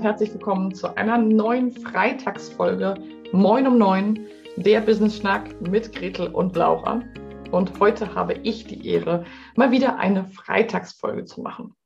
und 0.00 0.06
herzlich 0.06 0.32
willkommen 0.32 0.74
zu 0.74 0.96
einer 0.96 1.18
neuen 1.18 1.72
Freitagsfolge 1.72 2.94
Moin 3.32 3.66
um 3.66 3.76
Neun, 3.76 4.26
der 4.56 4.80
Business 4.80 5.18
Schnack 5.18 5.60
mit 5.60 5.94
Gretel 5.94 6.28
und 6.28 6.56
Laura. 6.56 7.02
Und 7.50 7.78
heute 7.80 8.14
habe 8.14 8.32
ich 8.32 8.64
die 8.64 8.88
Ehre, 8.88 9.26
mal 9.56 9.72
wieder 9.72 9.98
eine 9.98 10.24
Freitagsfolge 10.24 11.26
zu 11.26 11.42
machen. 11.42 11.76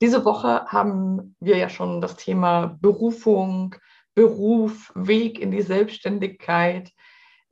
Diese 0.00 0.24
Woche 0.24 0.64
haben 0.64 1.36
wir 1.40 1.58
ja 1.58 1.68
schon 1.68 2.00
das 2.00 2.16
Thema 2.16 2.78
Berufung, 2.80 3.76
Beruf, 4.14 4.90
Weg 4.94 5.40
in 5.40 5.50
die 5.50 5.60
Selbstständigkeit 5.60 6.90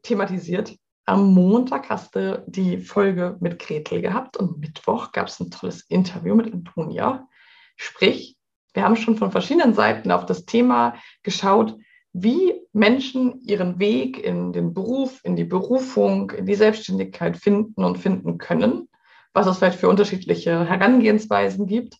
thematisiert. 0.03 0.75
Am 1.05 1.35
Montag 1.35 1.91
hast 1.91 2.17
du 2.17 2.43
die 2.47 2.79
Folge 2.79 3.37
mit 3.41 3.59
Gretel 3.59 4.01
gehabt 4.01 4.39
und 4.39 4.61
Mittwoch 4.61 5.13
gab 5.13 5.27
es 5.27 5.39
ein 5.41 5.51
tolles 5.51 5.83
Interview 5.91 6.35
mit 6.35 6.51
Antonia. 6.51 7.29
Sprich, 7.77 8.40
wir 8.75 8.85
haben 8.85 8.97
schon 8.97 9.17
von 9.17 9.33
verschiedenen 9.33 9.75
Seiten 9.75 10.11
auf 10.11 10.27
das 10.27 10.45
Thema 10.45 10.95
geschaut, 11.23 11.77
wie 12.13 12.55
Menschen 12.73 13.41
ihren 13.41 13.79
Weg 13.79 14.19
in 14.23 14.53
den 14.53 14.75
Beruf, 14.75 15.21
in 15.25 15.37
die 15.37 15.45
Berufung, 15.45 16.31
in 16.31 16.47
die 16.47 16.55
Selbstständigkeit 16.55 17.37
finden 17.37 17.85
und 17.85 17.99
finden 17.99 18.39
können, 18.39 18.89
was 19.33 19.47
es 19.47 19.59
vielleicht 19.59 19.79
für 19.79 19.89
unterschiedliche 19.89 20.69
Herangehensweisen 20.69 21.67
gibt. 21.67 21.97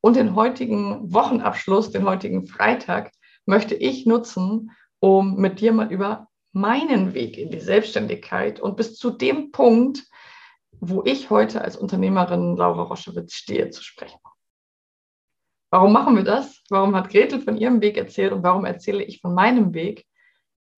Und 0.00 0.16
den 0.16 0.34
heutigen 0.34 1.12
Wochenabschluss, 1.12 1.90
den 1.90 2.04
heutigen 2.04 2.46
Freitag, 2.46 3.10
möchte 3.46 3.74
ich 3.74 4.06
nutzen, 4.06 4.70
um 5.00 5.36
mit 5.36 5.60
dir 5.60 5.72
mal 5.72 5.90
über 5.90 6.28
meinen 6.52 7.14
Weg 7.14 7.38
in 7.38 7.50
die 7.50 7.60
Selbstständigkeit 7.60 8.60
und 8.60 8.76
bis 8.76 8.96
zu 8.96 9.10
dem 9.10 9.52
Punkt, 9.52 10.04
wo 10.80 11.02
ich 11.04 11.30
heute 11.30 11.62
als 11.62 11.76
Unternehmerin 11.76 12.56
Laura 12.56 12.82
Roschewitz 12.82 13.34
stehe, 13.34 13.70
zu 13.70 13.82
sprechen. 13.82 14.18
Warum 15.70 15.92
machen 15.92 16.16
wir 16.16 16.24
das? 16.24 16.62
Warum 16.68 16.94
hat 16.94 17.10
Gretel 17.10 17.40
von 17.40 17.56
ihrem 17.56 17.80
Weg 17.80 17.96
erzählt 17.96 18.32
und 18.32 18.42
warum 18.42 18.64
erzähle 18.64 19.02
ich 19.02 19.20
von 19.20 19.34
meinem 19.34 19.74
Weg? 19.74 20.06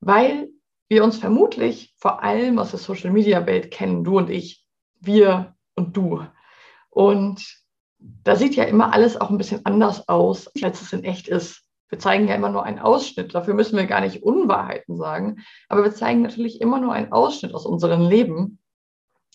Weil 0.00 0.48
wir 0.89 1.05
uns 1.05 1.19
vermutlich 1.19 1.94
vor 1.98 2.22
allem 2.22 2.58
aus 2.58 2.70
der 2.70 2.78
Social-Media-Welt 2.78 3.70
kennen, 3.70 4.05
du 4.05 4.16
und 4.16 4.31
ich, 4.31 4.64
wir 5.00 5.55
und 5.75 5.97
du. 5.97 6.25
Und 6.91 7.44
da 7.98 8.36
sieht 8.36 8.56
ja 8.56 8.64
immer 8.64 8.92
alles 8.94 9.20
auch 9.20 9.31
ein 9.31 9.39
bisschen 9.39 9.66
anders 9.66 10.09
aus, 10.09 10.50
als 10.62 10.81
es 10.81 10.92
in 10.92 11.05
echt 11.05 11.28
ist. 11.28 11.62
Wir 11.89 11.98
zeigen 11.98 12.28
ja 12.28 12.34
immer 12.34 12.50
nur 12.50 12.64
einen 12.64 12.78
Ausschnitt. 12.78 13.34
Dafür 13.34 13.55
müssen 13.55 13.77
wir 13.77 13.86
gar 13.86 14.00
nicht 14.00 14.22
Unwahrheiten 14.22 14.97
sagen. 14.97 15.39
Aber 15.69 15.84
wir 15.84 15.94
zeigen 15.94 16.22
natürlich 16.22 16.61
immer 16.61 16.81
nur 16.81 16.92
einen 16.92 17.12
Ausschnitt 17.12 17.55
aus 17.55 17.66
unserem 17.66 18.03
Leben. 18.03 18.59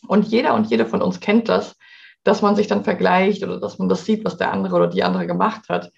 Und 0.07 0.27
jeder 0.27 0.53
und 0.53 0.69
jede 0.69 0.85
von 0.85 1.01
uns 1.01 1.19
kennt 1.19 1.49
das, 1.49 1.75
dass 2.23 2.41
man 2.41 2.55
sich 2.55 2.67
dann 2.67 2.83
vergleicht 2.83 3.43
oder 3.43 3.59
dass 3.59 3.79
man 3.79 3.89
das 3.89 4.05
sieht, 4.05 4.25
was 4.25 4.37
der 4.37 4.51
andere 4.51 4.75
oder 4.75 4.87
die 4.87 5.03
andere 5.03 5.27
gemacht 5.27 5.69
hat 5.69 5.91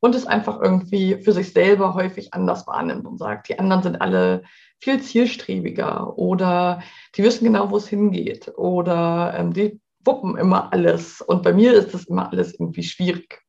und 0.00 0.14
es 0.14 0.26
einfach 0.26 0.60
irgendwie 0.60 1.22
für 1.22 1.32
sich 1.32 1.52
selber 1.52 1.94
häufig 1.94 2.34
anders 2.34 2.66
wahrnimmt 2.66 3.06
und 3.06 3.18
sagt, 3.18 3.48
die 3.48 3.58
anderen 3.58 3.82
sind 3.82 3.96
alle 3.96 4.42
viel 4.80 5.00
zielstrebiger 5.00 6.18
oder 6.18 6.82
die 7.14 7.22
wissen 7.22 7.44
genau, 7.44 7.70
wo 7.70 7.76
es 7.76 7.88
hingeht 7.88 8.52
oder 8.56 9.34
ähm, 9.36 9.52
die 9.52 9.80
wuppen 10.04 10.36
immer 10.36 10.72
alles 10.72 11.20
und 11.20 11.42
bei 11.42 11.52
mir 11.52 11.72
ist 11.74 11.94
das 11.94 12.06
immer 12.06 12.32
alles 12.32 12.54
irgendwie 12.54 12.82
schwierig. 12.82 13.42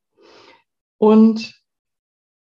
Und 0.98 1.60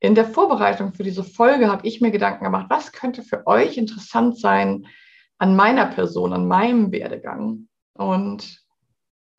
in 0.00 0.14
der 0.14 0.26
Vorbereitung 0.26 0.92
für 0.92 1.04
diese 1.04 1.24
Folge 1.24 1.70
habe 1.70 1.86
ich 1.86 2.00
mir 2.00 2.10
Gedanken 2.10 2.44
gemacht, 2.44 2.66
was 2.68 2.92
könnte 2.92 3.22
für 3.22 3.46
euch 3.46 3.78
interessant 3.78 4.38
sein 4.38 4.86
an 5.38 5.56
meiner 5.56 5.86
Person, 5.86 6.32
an 6.32 6.46
meinem 6.46 6.92
Werdegang. 6.92 7.68
Und 7.94 8.63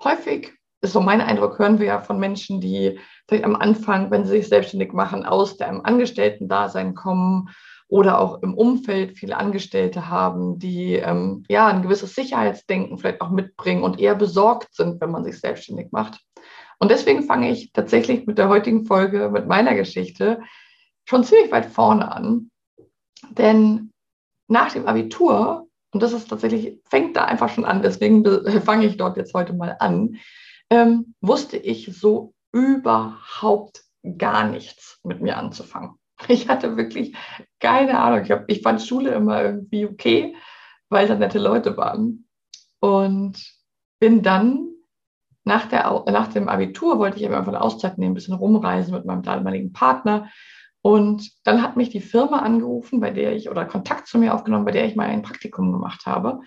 häufig 0.03 0.53
ist 0.81 0.93
so 0.93 1.01
mein 1.01 1.21
Eindruck, 1.21 1.59
hören 1.59 1.79
wir 1.79 1.87
ja 1.87 2.01
von 2.01 2.19
Menschen, 2.19 2.61
die 2.61 2.99
vielleicht 3.27 3.45
am 3.45 3.55
Anfang, 3.55 4.11
wenn 4.11 4.25
sie 4.25 4.37
sich 4.37 4.47
selbstständig 4.47 4.93
machen, 4.93 5.25
aus 5.25 5.57
dem 5.57 5.83
Angestellten-Dasein 5.83 6.93
kommen 6.95 7.49
oder 7.87 8.19
auch 8.19 8.41
im 8.41 8.53
Umfeld 8.55 9.17
viele 9.17 9.37
Angestellte 9.37 10.09
haben, 10.09 10.59
die 10.59 10.93
ähm, 10.93 11.43
ja 11.49 11.67
ein 11.67 11.81
gewisses 11.81 12.15
Sicherheitsdenken 12.15 12.97
vielleicht 12.97 13.21
auch 13.21 13.29
mitbringen 13.29 13.83
und 13.83 13.99
eher 13.99 14.15
besorgt 14.15 14.73
sind, 14.73 15.01
wenn 15.01 15.11
man 15.11 15.23
sich 15.23 15.39
selbstständig 15.39 15.91
macht. 15.91 16.21
Und 16.79 16.91
deswegen 16.91 17.23
fange 17.23 17.51
ich 17.51 17.71
tatsächlich 17.71 18.25
mit 18.25 18.37
der 18.37 18.49
heutigen 18.49 18.85
Folge, 18.85 19.29
mit 19.29 19.47
meiner 19.47 19.75
Geschichte, 19.75 20.41
schon 21.05 21.23
ziemlich 21.23 21.51
weit 21.51 21.67
vorne 21.67 22.11
an. 22.11 22.49
Denn 23.31 23.91
nach 24.47 24.71
dem 24.71 24.87
Abitur 24.87 25.67
und 25.95 26.03
das 26.03 26.11
ist 26.11 26.27
tatsächlich, 26.27 26.81
fängt 26.89 27.15
da 27.15 27.23
einfach 27.23 27.47
schon 27.47 27.63
an, 27.63 27.81
deswegen 27.81 28.25
fange 28.65 28.85
ich 28.85 28.97
dort 28.97 29.15
jetzt 29.15 29.33
heute 29.33 29.53
mal 29.53 29.77
an, 29.79 30.17
ähm, 30.69 31.15
wusste 31.21 31.55
ich 31.55 31.89
so 31.97 32.33
überhaupt 32.51 33.85
gar 34.17 34.45
nichts 34.45 34.99
mit 35.03 35.21
mir 35.21 35.37
anzufangen. 35.37 35.91
Ich 36.27 36.49
hatte 36.49 36.75
wirklich 36.75 37.15
keine 37.61 37.97
Ahnung. 37.97 38.23
Ich, 38.23 38.31
hab, 38.31 38.43
ich 38.49 38.61
fand 38.61 38.81
Schule 38.81 39.11
immer 39.11 39.41
irgendwie 39.41 39.85
okay, 39.85 40.35
weil 40.89 41.07
da 41.07 41.15
nette 41.15 41.39
Leute 41.39 41.77
waren. 41.77 42.27
Und 42.81 43.41
bin 43.99 44.21
dann 44.21 44.67
nach, 45.45 45.65
der, 45.67 46.03
nach 46.11 46.27
dem 46.27 46.49
Abitur, 46.49 46.99
wollte 46.99 47.19
ich 47.19 47.25
einfach 47.25 47.47
eine 47.47 47.61
Auszeit 47.61 47.97
nehmen, 47.97 48.11
ein 48.11 48.15
bisschen 48.15 48.33
rumreisen 48.33 48.93
mit 48.93 49.05
meinem 49.05 49.23
damaligen 49.23 49.71
Partner 49.71 50.29
und 50.85 51.31
dann 51.43 51.63
hat 51.63 51.77
mich 51.77 51.89
die 51.89 51.99
Firma 51.99 52.41
angerufen, 52.43 52.99
bei 52.99 53.09
der 53.09 53.35
ich, 53.35 53.49
oder 53.49 53.65
Kontakt 53.65 54.07
zu 54.07 54.19
mir 54.19 54.35
aufgenommen, 54.35 54.65
bei 54.65 54.71
der 54.71 54.85
ich 54.85 54.95
mal 54.95 55.07
ein 55.07 55.23
Praktikum 55.23 55.71
gemacht 55.71 56.05
habe. 56.05 56.41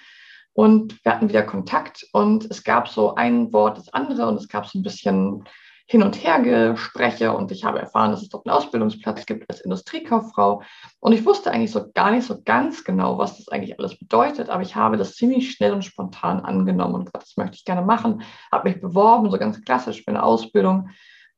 Und 0.53 1.05
wir 1.05 1.13
hatten 1.13 1.29
wieder 1.29 1.43
Kontakt 1.43 2.07
und 2.13 2.49
es 2.49 2.63
gab 2.63 2.87
so 2.87 3.17
ein 3.17 3.53
Wort, 3.53 3.79
das 3.79 3.93
andere 3.93 4.29
und 4.29 4.37
es 4.37 4.47
gab 4.47 4.65
so 4.69 4.79
ein 4.79 4.85
bisschen 4.85 5.43
hin 5.87 6.05
und 6.05 6.23
her 6.23 6.39
Gespräche 6.39 7.33
und 7.33 7.51
ich 7.51 7.65
habe 7.65 7.81
erfahren, 7.81 8.13
dass 8.13 8.23
es 8.23 8.29
dort 8.29 8.47
einen 8.47 8.55
Ausbildungsplatz 8.55 9.27
gibt 9.27 9.51
als 9.51 9.61
Industriekauffrau. 9.61 10.63
Und 11.01 11.13
ich 11.15 11.27
wusste 11.27 11.51
eigentlich 11.51 11.73
so 11.73 11.91
gar 11.93 12.13
nicht 12.13 12.29
so 12.29 12.41
ganz 12.41 12.85
genau, 12.85 13.19
was 13.19 13.39
das 13.39 13.49
eigentlich 13.49 13.77
alles 13.81 13.99
bedeutet, 13.99 14.51
aber 14.51 14.63
ich 14.63 14.77
habe 14.77 14.99
das 14.99 15.17
ziemlich 15.17 15.51
schnell 15.51 15.73
und 15.73 15.85
spontan 15.85 16.45
angenommen 16.45 16.95
und 16.95 17.05
gesagt, 17.07 17.25
das 17.25 17.37
möchte 17.37 17.57
ich 17.57 17.65
gerne 17.65 17.83
machen, 17.83 18.23
habe 18.53 18.69
mich 18.69 18.81
beworben, 18.81 19.33
so 19.33 19.37
ganz 19.37 19.61
klassisch 19.65 20.05
für 20.05 20.11
eine 20.11 20.23
Ausbildung 20.23 20.91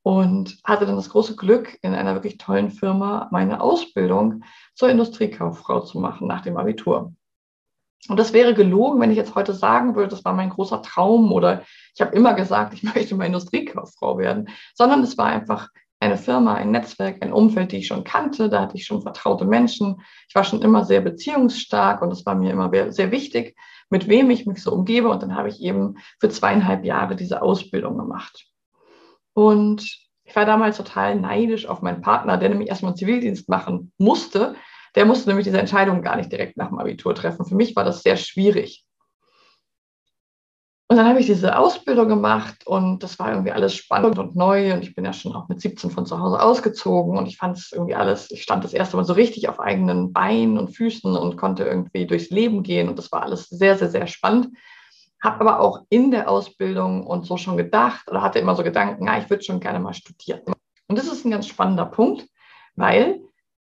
und 0.03 0.59
hatte 0.65 0.87
dann 0.87 0.97
das 0.97 1.11
große 1.11 1.37
Glück, 1.37 1.79
in 1.83 1.95
einer 1.95 2.15
wirklich 2.15 2.39
tollen 2.39 2.71
Firma 2.71 3.29
meine 3.31 3.61
Ausbildung 3.61 4.45
zur 4.75 4.89
Industriekauffrau 4.89 5.81
zu 5.81 5.99
machen 5.99 6.27
nach 6.27 6.41
dem 6.41 6.57
Abitur. 6.57 7.13
Und 8.09 8.19
das 8.19 8.33
wäre 8.33 8.55
gelogen, 8.55 9.01
wenn 9.01 9.11
ich 9.11 9.19
jetzt 9.19 9.35
heute 9.35 9.53
sagen 9.53 9.95
würde, 9.95 10.09
das 10.09 10.25
war 10.25 10.33
mein 10.33 10.49
großer 10.49 10.81
Traum 10.81 11.33
oder 11.33 11.63
ich 11.95 12.01
habe 12.01 12.17
immer 12.17 12.33
gesagt, 12.33 12.73
ich 12.73 12.83
möchte 12.95 13.15
mal 13.15 13.27
Industriekauffrau 13.27 14.19
werden, 14.19 14.49
sondern 14.75 15.03
es 15.03 15.19
war 15.19 15.27
einfach 15.27 15.69
eine 16.03 16.17
Firma, 16.17 16.55
ein 16.55 16.71
Netzwerk, 16.71 17.23
ein 17.23 17.33
Umfeld, 17.33 17.73
die 17.73 17.79
ich 17.79 17.87
schon 17.87 18.05
kannte. 18.05 18.49
Da 18.49 18.63
hatte 18.63 18.77
ich 18.77 18.87
schon 18.87 19.03
vertraute 19.03 19.45
Menschen. 19.45 20.01
Ich 20.29 20.35
war 20.35 20.45
schon 20.45 20.63
immer 20.63 20.87
sehr 20.87 21.03
beziehungsstark 21.03 22.01
und 22.01 22.11
es 22.11 22.25
war 22.25 22.35
mir 22.35 22.51
immer 22.51 22.71
sehr 22.91 23.11
wichtig, 23.11 23.55
mit 23.91 24.09
wem 24.09 24.31
ich 24.31 24.47
mich 24.47 24.63
so 24.63 24.73
umgebe. 24.73 25.11
Und 25.11 25.23
dann 25.23 25.37
habe 25.37 25.51
ich 25.51 25.61
eben 25.61 25.99
für 26.19 26.31
zweieinhalb 26.31 26.87
Jahre 26.87 27.17
diese 27.17 27.43
Ausbildung 27.43 27.99
gemacht. 27.99 28.50
Und 29.35 29.83
ich 30.25 30.37
war 30.37 30.45
damals 30.45 30.77
total 30.77 31.17
neidisch 31.17 31.67
auf 31.67 31.83
meinen 31.83 32.03
Partner, 32.03 32.37
der 32.37 32.51
nämlich 32.51 32.69
erstmal 32.69 32.91
einen 32.91 32.99
Zivildienst 32.99 33.49
machen 33.49 33.93
musste. 33.99 34.55
Der 34.95 35.05
musste 35.05 35.29
nämlich 35.29 35.45
diese 35.45 35.59
Entscheidung 35.59 36.03
gar 36.03 36.17
nicht 36.17 36.31
direkt 36.31 36.57
nach 36.57 36.69
dem 36.69 36.79
Abitur 36.79 37.15
treffen. 37.15 37.45
Für 37.45 37.55
mich 37.55 37.75
war 37.77 37.85
das 37.85 38.03
sehr 38.03 38.17
schwierig. 38.17 38.85
Und 40.89 40.97
dann 40.97 41.07
habe 41.07 41.21
ich 41.21 41.27
diese 41.27 41.57
Ausbildung 41.57 42.09
gemacht 42.09 42.67
und 42.67 43.05
das 43.05 43.21
war 43.21 43.31
irgendwie 43.31 43.53
alles 43.53 43.77
spannend 43.77 44.19
und 44.19 44.35
neu. 44.35 44.73
Und 44.73 44.83
ich 44.83 44.97
bin 44.97 45.05
ja 45.05 45.13
schon 45.13 45.37
auch 45.37 45.49
mit 45.49 45.61
17 45.61 45.91
von 45.91 46.05
zu 46.05 46.19
Hause 46.19 46.43
ausgezogen 46.43 47.17
und 47.17 47.27
ich 47.27 47.37
fand 47.37 47.57
es 47.57 47.71
irgendwie 47.71 47.95
alles, 47.95 48.29
ich 48.33 48.43
stand 48.43 48.65
das 48.65 48.73
erste 48.73 48.97
Mal 48.97 49.05
so 49.05 49.13
richtig 49.13 49.49
auf 49.49 49.61
eigenen 49.61 50.13
Beinen 50.13 50.59
und 50.59 50.75
Füßen 50.75 51.17
und 51.17 51.37
konnte 51.37 51.63
irgendwie 51.63 52.09
durchs 52.09 52.31
Leben 52.31 52.65
gehen. 52.65 52.89
Und 52.89 52.99
das 52.99 53.13
war 53.13 53.23
alles 53.23 53.49
sehr, 53.49 53.79
sehr, 53.79 53.89
sehr 53.89 54.09
spannend 54.09 54.49
habe 55.23 55.41
aber 55.41 55.61
auch 55.61 55.85
in 55.89 56.11
der 56.11 56.29
Ausbildung 56.29 57.07
und 57.07 57.27
so 57.27 57.37
schon 57.37 57.57
gedacht 57.57 58.11
oder 58.11 58.23
hatte 58.23 58.39
immer 58.39 58.57
so 58.57 58.63
Gedanken, 58.63 59.05
na, 59.05 59.19
ich 59.19 59.29
würde 59.29 59.43
schon 59.45 59.61
gerne 59.61 59.79
mal 59.79 59.95
studieren. 59.95 60.43
Und 60.89 60.99
das 60.99 61.07
ist 61.07 61.25
ein 61.25 61.31
ganz 61.31 61.47
spannender 61.47 61.87
Punkt, 61.87 62.27
weil 62.75 63.21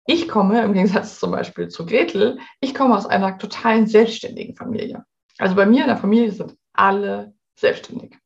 ich 0.06 0.28
komme 0.28 0.62
im 0.62 0.74
Gegensatz 0.74 1.20
zum 1.20 1.32
Beispiel 1.32 1.70
zu 1.70 1.86
Gretel, 1.86 2.40
ich 2.60 2.76
komme 2.76 2.96
aus 2.96 3.06
einer 3.06 3.38
totalen 3.38 3.88
selbstständigen 3.88 4.56
Familie. 4.56 5.06
Also 5.38 5.56
bei 5.56 5.66
mir 5.66 5.82
in 5.82 5.88
der 5.88 5.98
Familie 5.98 6.32
sind 6.32 6.56
alle 6.74 7.34
selbstständig. 7.56 8.18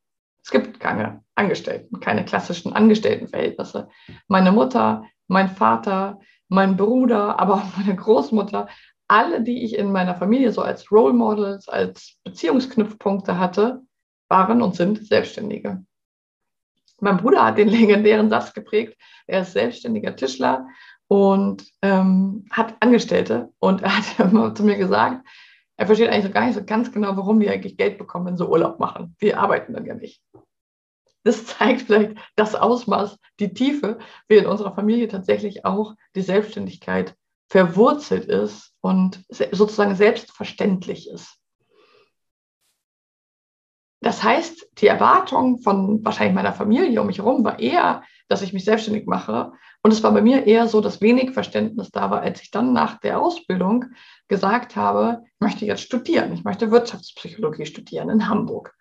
Es 0.43 0.51
gibt 0.51 0.79
keine 0.79 1.23
Angestellten, 1.35 1.99
keine 1.99 2.25
klassischen 2.25 2.73
Angestelltenverhältnisse. 2.73 3.87
Meine 4.27 4.51
Mutter, 4.51 5.05
mein 5.27 5.47
Vater, 5.47 6.19
mein 6.47 6.75
Bruder, 6.75 7.39
aber 7.39 7.55
auch 7.55 7.77
meine 7.77 7.95
Großmutter 7.95 8.67
alle, 9.09 9.41
die 9.41 9.63
ich 9.63 9.75
in 9.75 9.91
meiner 9.91 10.15
Familie 10.15 10.51
so 10.51 10.61
als 10.61 10.91
Role 10.91 11.13
Models, 11.13 11.67
als 11.67 12.17
Beziehungsknüpfpunkte 12.23 13.37
hatte, 13.37 13.81
waren 14.29 14.61
und 14.61 14.75
sind 14.75 15.05
Selbstständige. 15.05 15.83
Mein 17.01 17.17
Bruder 17.17 17.45
hat 17.45 17.57
den 17.57 17.67
legendären 17.69 18.29
Satz 18.29 18.53
geprägt. 18.53 18.97
Er 19.25 19.41
ist 19.41 19.53
selbstständiger 19.53 20.15
Tischler 20.15 20.67
und 21.07 21.65
ähm, 21.81 22.45
hat 22.51 22.75
Angestellte. 22.81 23.51
Und 23.59 23.81
er 23.81 23.97
hat 23.97 24.19
immer 24.31 24.53
zu 24.53 24.63
mir 24.63 24.77
gesagt, 24.77 25.27
er 25.75 25.85
versteht 25.87 26.09
eigentlich 26.09 26.25
so 26.25 26.31
gar 26.31 26.45
nicht 26.45 26.55
so 26.55 26.63
ganz 26.63 26.91
genau, 26.91 27.17
warum 27.17 27.39
die 27.39 27.49
eigentlich 27.49 27.77
Geld 27.77 27.97
bekommen, 27.97 28.27
wenn 28.27 28.37
sie 28.37 28.47
Urlaub 28.47 28.79
machen. 28.79 29.15
Wir 29.17 29.39
arbeiten 29.39 29.73
dann 29.73 29.85
ja 29.85 29.95
nicht. 29.95 30.21
das 31.23 31.45
zeigt 31.57 31.83
vielleicht 31.83 32.17
das 32.35 32.53
Ausmaß, 32.53 33.17
die 33.39 33.53
Tiefe, 33.53 33.97
wie 34.27 34.37
in 34.37 34.45
unserer 34.45 34.75
Familie 34.75 35.07
tatsächlich 35.07 35.65
auch 35.65 35.95
die 36.15 36.21
Selbstständigkeit 36.21 37.15
verwurzelt 37.49 38.25
ist 38.25 38.68
und 38.81 39.23
sozusagen 39.29 39.95
selbstverständlich 39.95 41.09
ist. 41.09 41.39
Das 44.01 44.23
heißt, 44.23 44.69
die 44.77 44.87
Erwartung 44.87 45.59
von 45.59 46.03
wahrscheinlich 46.05 46.35
meiner 46.35 46.53
Familie 46.53 47.01
um 47.01 47.07
mich 47.07 47.17
herum 47.17 47.43
war 47.43 47.59
eher, 47.59 48.03
dass 48.29 48.41
ich 48.41 48.53
mich 48.53 48.63
selbstständig 48.63 49.07
mache. 49.07 49.51
Und 49.81 49.91
es 49.91 50.03
war 50.03 50.13
bei 50.13 50.21
mir 50.21 50.47
eher 50.47 50.67
so, 50.67 50.79
dass 50.79 51.01
wenig 51.01 51.31
Verständnis 51.31 51.91
da 51.91 52.09
war, 52.09 52.21
als 52.21 52.41
ich 52.41 52.51
dann 52.51 52.71
nach 52.71 52.99
der 52.99 53.19
Ausbildung 53.19 53.85
gesagt 54.29 54.77
habe, 54.77 55.23
ich 55.25 55.39
möchte 55.39 55.65
jetzt 55.65 55.81
studieren. 55.81 56.31
Ich 56.31 56.45
möchte 56.45 56.71
Wirtschaftspsychologie 56.71 57.65
studieren 57.65 58.09
in 58.09 58.29
Hamburg. 58.29 58.73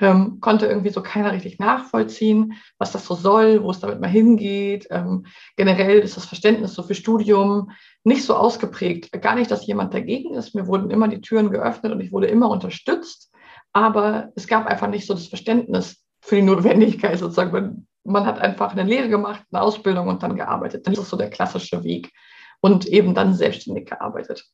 Ähm, 0.00 0.38
konnte 0.40 0.66
irgendwie 0.66 0.90
so 0.90 1.02
keiner 1.02 1.32
richtig 1.32 1.58
nachvollziehen, 1.58 2.54
was 2.78 2.92
das 2.92 3.04
so 3.04 3.16
soll, 3.16 3.64
wo 3.64 3.70
es 3.72 3.80
damit 3.80 4.00
mal 4.00 4.06
hingeht. 4.06 4.86
Ähm, 4.90 5.26
generell 5.56 5.98
ist 5.98 6.16
das 6.16 6.24
Verständnis 6.24 6.74
so 6.74 6.84
für 6.84 6.94
Studium 6.94 7.72
nicht 8.04 8.24
so 8.24 8.36
ausgeprägt. 8.36 9.10
Gar 9.20 9.34
nicht, 9.34 9.50
dass 9.50 9.66
jemand 9.66 9.94
dagegen 9.94 10.34
ist. 10.34 10.54
Mir 10.54 10.68
wurden 10.68 10.90
immer 10.90 11.08
die 11.08 11.20
Türen 11.20 11.50
geöffnet 11.50 11.92
und 11.92 12.00
ich 12.00 12.12
wurde 12.12 12.28
immer 12.28 12.48
unterstützt. 12.48 13.32
Aber 13.72 14.30
es 14.36 14.46
gab 14.46 14.66
einfach 14.66 14.88
nicht 14.88 15.06
so 15.06 15.14
das 15.14 15.26
Verständnis 15.26 16.04
für 16.20 16.36
die 16.36 16.42
Notwendigkeit 16.42 17.18
sozusagen. 17.18 17.88
Man 18.04 18.24
hat 18.24 18.38
einfach 18.38 18.72
eine 18.72 18.84
Lehre 18.84 19.08
gemacht, 19.08 19.42
eine 19.50 19.62
Ausbildung 19.62 20.06
und 20.06 20.22
dann 20.22 20.36
gearbeitet. 20.36 20.86
Das 20.86 20.96
ist 20.96 21.08
so 21.08 21.16
der 21.16 21.30
klassische 21.30 21.82
Weg. 21.82 22.12
Und 22.60 22.86
eben 22.86 23.14
dann 23.14 23.34
selbstständig 23.34 23.86
gearbeitet. 23.86 24.44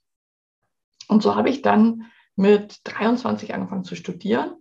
Und 1.08 1.22
so 1.22 1.36
habe 1.36 1.50
ich 1.50 1.60
dann 1.60 2.04
mit 2.34 2.80
23 2.84 3.54
angefangen 3.54 3.84
zu 3.84 3.94
studieren 3.94 4.56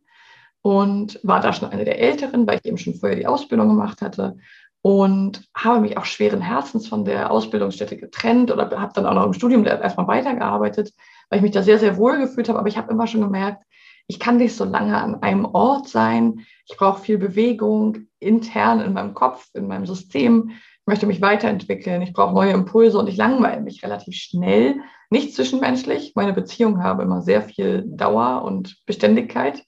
und 0.63 1.19
war 1.23 1.41
da 1.41 1.53
schon 1.53 1.69
eine 1.69 1.85
der 1.85 1.99
Älteren, 1.99 2.47
weil 2.47 2.57
ich 2.57 2.65
eben 2.65 2.77
schon 2.77 2.95
vorher 2.95 3.17
die 3.17 3.27
Ausbildung 3.27 3.67
gemacht 3.67 4.01
hatte 4.01 4.37
und 4.81 5.47
habe 5.53 5.81
mich 5.81 5.97
auch 5.97 6.05
schweren 6.05 6.41
Herzens 6.41 6.87
von 6.87 7.05
der 7.05 7.31
Ausbildungsstätte 7.31 7.97
getrennt 7.97 8.49
oder 8.49 8.69
habe 8.79 8.93
dann 8.95 9.05
auch 9.05 9.13
noch 9.13 9.25
im 9.25 9.33
Studium 9.33 9.65
erstmal 9.65 10.07
weitergearbeitet, 10.07 10.93
weil 11.29 11.37
ich 11.37 11.43
mich 11.43 11.51
da 11.51 11.63
sehr, 11.63 11.79
sehr 11.79 11.97
wohl 11.97 12.17
gefühlt 12.17 12.47
habe. 12.47 12.59
Aber 12.59 12.69
ich 12.69 12.77
habe 12.77 12.91
immer 12.91 13.07
schon 13.07 13.21
gemerkt, 13.21 13.63
ich 14.07 14.19
kann 14.19 14.37
nicht 14.37 14.55
so 14.55 14.63
lange 14.63 14.97
an 14.97 15.21
einem 15.21 15.45
Ort 15.45 15.89
sein. 15.89 16.45
Ich 16.65 16.77
brauche 16.77 17.01
viel 17.01 17.17
Bewegung 17.17 18.07
intern 18.19 18.79
in 18.79 18.93
meinem 18.93 19.13
Kopf, 19.13 19.47
in 19.53 19.67
meinem 19.67 19.85
System. 19.85 20.51
Ich 20.51 20.87
möchte 20.87 21.07
mich 21.07 21.21
weiterentwickeln. 21.21 22.01
Ich 22.01 22.13
brauche 22.13 22.33
neue 22.33 22.51
Impulse 22.51 22.99
und 22.99 23.07
ich 23.07 23.17
langweile 23.17 23.61
mich 23.61 23.83
relativ 23.83 24.15
schnell. 24.15 24.75
Nicht 25.09 25.35
zwischenmenschlich. 25.35 26.13
Meine 26.15 26.33
Beziehungen 26.33 26.83
haben 26.83 27.01
immer 27.01 27.21
sehr 27.21 27.41
viel 27.41 27.83
Dauer 27.85 28.43
und 28.43 28.77
Beständigkeit. 28.85 29.63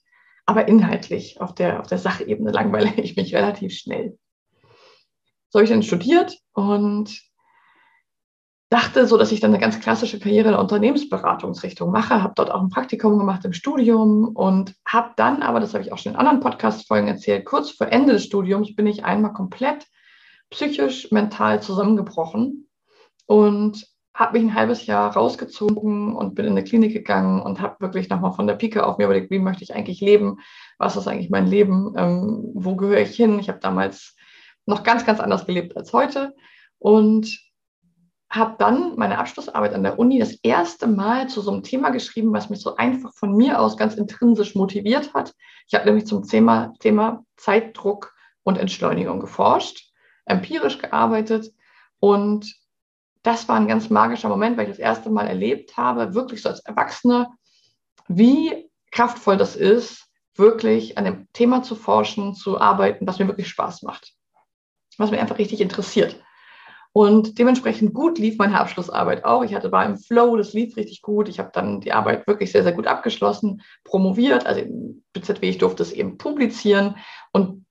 Aber 0.46 0.68
inhaltlich, 0.68 1.40
auf 1.40 1.54
der, 1.54 1.80
auf 1.80 1.88
der 1.88 1.98
Sachebene 1.98 2.52
langweile 2.52 2.94
ich 2.94 3.16
mich 3.16 3.34
relativ 3.34 3.74
schnell. 3.74 4.18
So 5.50 5.58
habe 5.58 5.64
ich 5.64 5.70
dann 5.70 5.82
studiert 5.82 6.38
und 6.52 7.20
dachte 8.68 9.06
so, 9.06 9.16
dass 9.16 9.32
ich 9.32 9.40
dann 9.40 9.52
eine 9.52 9.60
ganz 9.60 9.80
klassische 9.80 10.18
Karriere 10.18 10.48
in 10.48 10.52
der 10.52 10.60
Unternehmensberatungsrichtung 10.60 11.90
mache, 11.90 12.22
habe 12.22 12.34
dort 12.36 12.50
auch 12.50 12.60
ein 12.60 12.68
Praktikum 12.68 13.18
gemacht 13.18 13.44
im 13.44 13.52
Studium 13.52 14.28
und 14.28 14.74
habe 14.84 15.12
dann, 15.16 15.42
aber 15.42 15.60
das 15.60 15.72
habe 15.72 15.84
ich 15.84 15.92
auch 15.92 15.98
schon 15.98 16.12
in 16.12 16.18
anderen 16.18 16.40
Podcast-Folgen 16.40 17.08
erzählt, 17.08 17.44
kurz 17.44 17.70
vor 17.70 17.88
Ende 17.88 18.12
des 18.12 18.24
Studiums 18.24 18.74
bin 18.74 18.86
ich 18.86 19.04
einmal 19.04 19.32
komplett 19.32 19.86
psychisch, 20.50 21.10
mental 21.12 21.62
zusammengebrochen 21.62 22.68
und 23.26 23.86
habe 24.16 24.38
mich 24.38 24.48
ein 24.48 24.54
halbes 24.54 24.86
Jahr 24.86 25.12
rausgezogen 25.12 26.16
und 26.16 26.34
bin 26.34 26.46
in 26.46 26.52
eine 26.52 26.64
Klinik 26.64 26.94
gegangen 26.94 27.42
und 27.42 27.60
habe 27.60 27.76
wirklich 27.80 28.08
nochmal 28.08 28.32
von 28.32 28.46
der 28.46 28.54
Pike 28.54 28.84
auf 28.84 28.96
mir 28.96 29.04
überlegt, 29.04 29.30
wie 29.30 29.38
möchte 29.38 29.62
ich 29.62 29.74
eigentlich 29.74 30.00
leben, 30.00 30.38
was 30.78 30.96
ist 30.96 31.06
eigentlich 31.06 31.28
mein 31.28 31.46
Leben, 31.46 31.92
ähm, 31.98 32.50
wo 32.54 32.76
gehöre 32.76 33.02
ich 33.02 33.14
hin. 33.14 33.38
Ich 33.38 33.50
habe 33.50 33.60
damals 33.60 34.16
noch 34.64 34.82
ganz, 34.84 35.04
ganz 35.04 35.20
anders 35.20 35.44
gelebt 35.44 35.76
als 35.76 35.92
heute 35.92 36.34
und 36.78 37.38
habe 38.30 38.56
dann 38.58 38.96
meine 38.96 39.18
Abschlussarbeit 39.18 39.74
an 39.74 39.82
der 39.82 39.98
Uni 39.98 40.18
das 40.18 40.32
erste 40.42 40.86
Mal 40.86 41.28
zu 41.28 41.42
so 41.42 41.52
einem 41.52 41.62
Thema 41.62 41.90
geschrieben, 41.90 42.32
was 42.32 42.48
mich 42.48 42.60
so 42.60 42.74
einfach 42.76 43.12
von 43.14 43.36
mir 43.36 43.60
aus 43.60 43.76
ganz 43.76 43.94
intrinsisch 43.94 44.54
motiviert 44.54 45.12
hat. 45.12 45.34
Ich 45.68 45.74
habe 45.74 45.84
nämlich 45.84 46.06
zum 46.06 46.26
Thema, 46.26 46.72
Thema 46.80 47.22
Zeitdruck 47.36 48.14
und 48.44 48.56
Entschleunigung 48.56 49.20
geforscht, 49.20 49.92
empirisch 50.24 50.78
gearbeitet 50.78 51.52
und 52.00 52.50
das 53.26 53.48
war 53.48 53.56
ein 53.56 53.66
ganz 53.66 53.90
magischer 53.90 54.28
Moment, 54.28 54.56
weil 54.56 54.64
ich 54.64 54.70
das 54.70 54.78
erste 54.78 55.10
Mal 55.10 55.26
erlebt 55.26 55.76
habe, 55.76 56.14
wirklich 56.14 56.42
so 56.42 56.48
als 56.48 56.60
Erwachsene, 56.60 57.28
wie 58.06 58.70
kraftvoll 58.92 59.36
das 59.36 59.56
ist, 59.56 60.06
wirklich 60.36 60.96
an 60.96 61.04
dem 61.04 61.28
Thema 61.32 61.62
zu 61.62 61.74
forschen, 61.74 62.34
zu 62.34 62.60
arbeiten, 62.60 63.06
was 63.06 63.18
mir 63.18 63.26
wirklich 63.26 63.48
Spaß 63.48 63.82
macht, 63.82 64.12
was 64.96 65.10
mir 65.10 65.20
einfach 65.20 65.38
richtig 65.38 65.60
interessiert. 65.60 66.22
Und 66.92 67.38
dementsprechend 67.38 67.92
gut 67.92 68.18
lief 68.18 68.38
meine 68.38 68.58
Abschlussarbeit 68.58 69.24
auch. 69.24 69.44
Ich 69.44 69.54
hatte 69.54 69.70
war 69.70 69.84
im 69.84 69.98
Flow, 69.98 70.36
das 70.36 70.54
lief 70.54 70.76
richtig 70.78 71.02
gut. 71.02 71.28
Ich 71.28 71.38
habe 71.38 71.50
dann 71.52 71.80
die 71.80 71.92
Arbeit 71.92 72.26
wirklich 72.26 72.52
sehr, 72.52 72.62
sehr 72.62 72.72
gut 72.72 72.86
abgeschlossen, 72.86 73.60
promoviert. 73.84 74.46
Also 74.46 74.62
im 74.62 75.04
BZW, 75.12 75.48
ich 75.50 75.58
durfte 75.58 75.82
es 75.82 75.92
eben 75.92 76.16
publizieren 76.16 76.96
und 77.32 77.65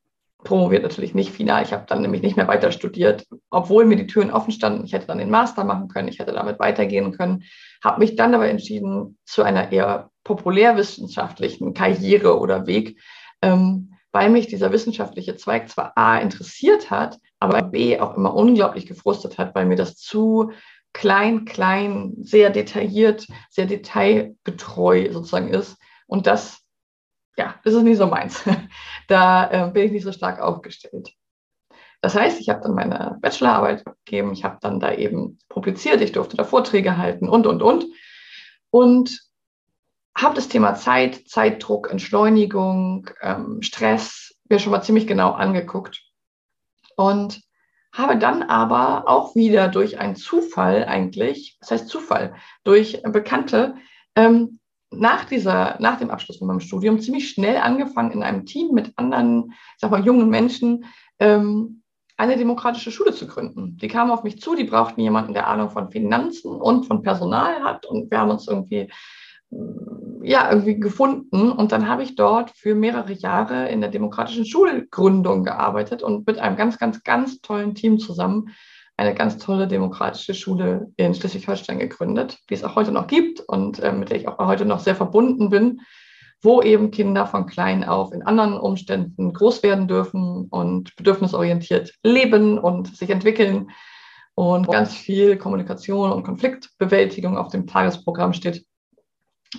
promoviert 0.45 0.83
natürlich 0.83 1.13
nicht 1.13 1.31
final. 1.31 1.63
Ich 1.63 1.73
habe 1.73 1.85
dann 1.87 2.01
nämlich 2.01 2.21
nicht 2.21 2.37
mehr 2.37 2.47
weiter 2.47 2.71
studiert, 2.71 3.25
obwohl 3.49 3.83
mir 3.83 3.97
die 3.97 4.07
Türen 4.07 4.31
offen 4.31 4.53
standen. 4.53 4.85
Ich 4.85 4.93
hätte 4.93 5.07
dann 5.07 5.17
den 5.17 5.29
Master 5.29 5.65
machen 5.65 5.89
können, 5.89 6.07
ich 6.07 6.19
hätte 6.19 6.31
damit 6.31 6.59
weitergehen 6.59 7.11
können, 7.11 7.43
habe 7.83 7.99
mich 7.99 8.15
dann 8.15 8.33
aber 8.33 8.47
entschieden 8.47 9.17
zu 9.25 9.43
einer 9.43 9.73
eher 9.73 10.09
populärwissenschaftlichen 10.23 11.73
Karriere 11.73 12.39
oder 12.39 12.67
Weg, 12.67 13.01
ähm, 13.41 13.93
weil 14.13 14.29
mich 14.29 14.47
dieser 14.47 14.71
wissenschaftliche 14.71 15.35
Zweig 15.35 15.69
zwar 15.69 15.91
A 15.97 16.17
interessiert 16.19 16.89
hat, 16.89 17.19
aber 17.39 17.61
B 17.63 17.99
auch 17.99 18.15
immer 18.15 18.33
unglaublich 18.33 18.85
gefrustet 18.85 19.37
hat, 19.37 19.53
weil 19.55 19.65
mir 19.65 19.75
das 19.75 19.97
zu 19.97 20.51
klein, 20.93 21.43
klein, 21.43 22.13
sehr 22.21 22.49
detailliert, 22.49 23.27
sehr 23.49 23.65
detailgetreu 23.65 25.11
sozusagen 25.11 25.49
ist. 25.49 25.77
Und 26.07 26.27
das 26.27 26.64
ja, 27.37 27.55
das 27.63 27.73
ist 27.73 27.83
nicht 27.83 27.97
so 27.97 28.07
meins. 28.07 28.43
Da 29.07 29.67
äh, 29.67 29.71
bin 29.71 29.83
ich 29.85 29.91
nicht 29.91 30.03
so 30.03 30.11
stark 30.11 30.39
aufgestellt. 30.39 31.13
Das 32.01 32.15
heißt, 32.15 32.39
ich 32.39 32.49
habe 32.49 32.61
dann 32.61 32.73
meine 32.73 33.17
Bachelorarbeit 33.21 33.83
gegeben, 34.03 34.33
ich 34.33 34.43
habe 34.43 34.57
dann 34.61 34.79
da 34.79 34.93
eben 34.93 35.37
publiziert, 35.47 36.01
ich 36.01 36.11
durfte 36.11 36.37
da 36.37 36.43
Vorträge 36.43 36.97
halten 36.97 37.29
und, 37.29 37.45
und, 37.45 37.61
und. 37.61 37.85
Und 38.71 39.19
habe 40.17 40.35
das 40.35 40.47
Thema 40.47 40.75
Zeit, 40.75 41.27
Zeitdruck, 41.27 41.91
Entschleunigung, 41.91 43.09
ähm, 43.21 43.61
Stress 43.61 44.35
mir 44.49 44.59
schon 44.59 44.71
mal 44.71 44.81
ziemlich 44.81 45.07
genau 45.07 45.31
angeguckt. 45.31 46.01
Und 46.95 47.41
habe 47.93 48.17
dann 48.17 48.43
aber 48.43 49.07
auch 49.07 49.35
wieder 49.35 49.67
durch 49.67 49.99
einen 49.99 50.15
Zufall 50.15 50.85
eigentlich, 50.85 51.57
das 51.59 51.71
heißt 51.71 51.87
Zufall, 51.87 52.35
durch 52.63 53.01
Bekannte 53.03 53.75
ähm, 54.15 54.59
nach, 54.91 55.25
dieser, 55.25 55.77
nach 55.79 55.97
dem 55.97 56.09
Abschluss 56.09 56.37
von 56.37 56.47
meinem 56.47 56.59
Studium 56.59 56.99
ziemlich 56.99 57.29
schnell 57.29 57.57
angefangen, 57.57 58.11
in 58.11 58.23
einem 58.23 58.45
Team 58.45 58.71
mit 58.73 58.93
anderen, 58.97 59.51
ich 59.51 59.79
sag 59.79 59.91
mal, 59.91 60.05
jungen 60.05 60.29
Menschen 60.29 60.85
ähm, 61.19 61.81
eine 62.17 62.37
demokratische 62.37 62.91
Schule 62.91 63.13
zu 63.13 63.27
gründen. 63.27 63.77
Die 63.77 63.87
kamen 63.87 64.11
auf 64.11 64.23
mich 64.23 64.39
zu, 64.39 64.55
die 64.55 64.63
brauchten 64.63 65.01
jemanden, 65.01 65.33
der 65.33 65.47
Ahnung 65.47 65.69
von 65.69 65.91
Finanzen 65.91 66.49
und 66.49 66.85
von 66.85 67.01
Personal 67.01 67.61
hat. 67.63 67.85
Und 67.85 68.09
wir 68.09 68.19
haben 68.19 68.31
uns 68.31 68.47
irgendwie, 68.47 68.89
ja, 70.23 70.49
irgendwie 70.49 70.79
gefunden. 70.79 71.51
Und 71.51 71.73
dann 71.73 71.89
habe 71.89 72.03
ich 72.03 72.15
dort 72.15 72.51
für 72.51 72.73
mehrere 72.73 73.11
Jahre 73.11 73.67
in 73.67 73.81
der 73.81 73.89
demokratischen 73.89 74.45
Schulgründung 74.45 75.43
gearbeitet 75.43 76.03
und 76.03 76.25
mit 76.25 76.39
einem 76.39 76.55
ganz, 76.55 76.77
ganz, 76.77 77.03
ganz 77.03 77.41
tollen 77.41 77.75
Team 77.75 77.99
zusammen 77.99 78.55
eine 78.97 79.13
ganz 79.13 79.37
tolle 79.37 79.67
demokratische 79.67 80.33
Schule 80.33 80.91
in 80.95 81.13
Schleswig-Holstein 81.13 81.79
gegründet, 81.79 82.37
die 82.49 82.53
es 82.53 82.63
auch 82.63 82.75
heute 82.75 82.91
noch 82.91 83.07
gibt 83.07 83.41
und 83.41 83.79
äh, 83.79 83.91
mit 83.91 84.09
der 84.09 84.17
ich 84.17 84.27
auch 84.27 84.37
heute 84.37 84.65
noch 84.65 84.79
sehr 84.79 84.95
verbunden 84.95 85.49
bin, 85.49 85.81
wo 86.41 86.61
eben 86.61 86.91
Kinder 86.91 87.27
von 87.27 87.45
klein 87.45 87.83
auf 87.83 88.13
in 88.13 88.23
anderen 88.23 88.53
Umständen 88.57 89.33
groß 89.33 89.63
werden 89.63 89.87
dürfen 89.87 90.47
und 90.49 90.95
bedürfnisorientiert 90.95 91.93
leben 92.03 92.57
und 92.57 92.95
sich 92.95 93.09
entwickeln 93.09 93.71
und 94.35 94.69
ganz 94.69 94.93
viel 94.93 95.37
Kommunikation 95.37 96.11
und 96.11 96.23
Konfliktbewältigung 96.23 97.37
auf 97.37 97.49
dem 97.49 97.67
Tagesprogramm 97.67 98.33
steht. 98.33 98.65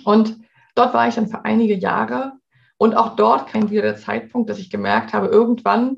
Und 0.03 0.37
dort 0.75 0.93
war 0.93 1.07
ich 1.07 1.15
dann 1.15 1.29
für 1.29 1.45
einige 1.45 1.75
Jahre 1.75 2.33
und 2.77 2.95
auch 2.95 3.15
dort 3.15 3.49
kam 3.49 3.69
wieder 3.69 3.81
der 3.81 3.97
Zeitpunkt, 3.97 4.49
dass 4.49 4.59
ich 4.59 4.69
gemerkt 4.69 5.13
habe, 5.13 5.27
irgendwann 5.27 5.97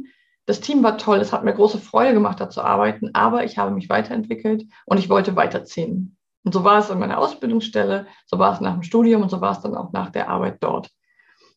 das 0.50 0.62
Team 0.62 0.82
war 0.82 0.98
toll, 0.98 1.20
es 1.20 1.32
hat 1.32 1.44
mir 1.44 1.54
große 1.54 1.78
Freude 1.78 2.12
gemacht, 2.12 2.40
da 2.40 2.50
zu 2.50 2.64
arbeiten, 2.64 3.12
aber 3.14 3.44
ich 3.44 3.60
habe 3.60 3.70
mich 3.70 3.88
weiterentwickelt 3.88 4.66
und 4.88 4.98
ich 4.98 5.08
wollte 5.08 5.36
weiterziehen. 5.36 6.18
Und 6.44 6.56
so 6.56 6.64
war 6.64 6.80
es 6.80 6.90
an 6.90 6.98
meiner 6.98 7.20
Ausbildungsstelle, 7.20 8.08
so 8.26 8.40
war 8.40 8.54
es 8.54 8.60
nach 8.60 8.74
dem 8.74 8.82
Studium 8.82 9.22
und 9.22 9.30
so 9.30 9.42
war 9.42 9.52
es 9.52 9.62
dann 9.62 9.76
auch 9.76 9.92
nach 9.92 10.10
der 10.10 10.28
Arbeit 10.28 10.58
dort. 10.62 10.90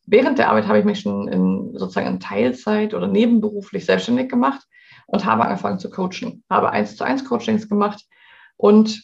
Während 0.04 0.38
der 0.38 0.50
Arbeit 0.50 0.68
habe 0.68 0.78
ich 0.78 0.84
mich 0.84 1.00
schon 1.00 1.26
in, 1.28 1.72
sozusagen 1.78 2.06
in 2.06 2.20
Teilzeit 2.20 2.92
oder 2.92 3.08
nebenberuflich 3.08 3.86
selbstständig 3.86 4.28
gemacht 4.28 4.60
und 5.06 5.24
habe 5.24 5.46
angefangen 5.46 5.78
zu 5.78 5.88
coachen, 5.88 6.44
habe 6.50 6.68
eins 6.68 6.94
zu 6.94 7.02
eins 7.02 7.24
Coachings 7.24 7.70
gemacht 7.70 8.04
und 8.58 9.02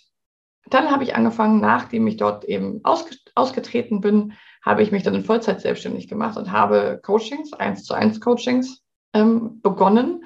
dann 0.68 0.90
habe 0.90 1.04
ich 1.04 1.14
angefangen, 1.14 1.62
nachdem 1.62 2.06
ich 2.08 2.18
dort 2.18 2.44
eben 2.44 2.82
ausgetreten 2.84 4.02
bin, 4.02 4.34
habe 4.62 4.82
ich 4.82 4.92
mich 4.92 5.02
dann 5.02 5.14
in 5.14 5.24
Vollzeit 5.24 5.62
selbstständig 5.62 6.08
gemacht 6.08 6.36
und 6.36 6.52
habe 6.52 7.00
Coachings, 7.02 7.54
eins 7.54 7.84
zu 7.84 7.94
eins 7.94 8.20
Coachings 8.20 8.82
ähm, 9.14 9.60
begonnen, 9.62 10.24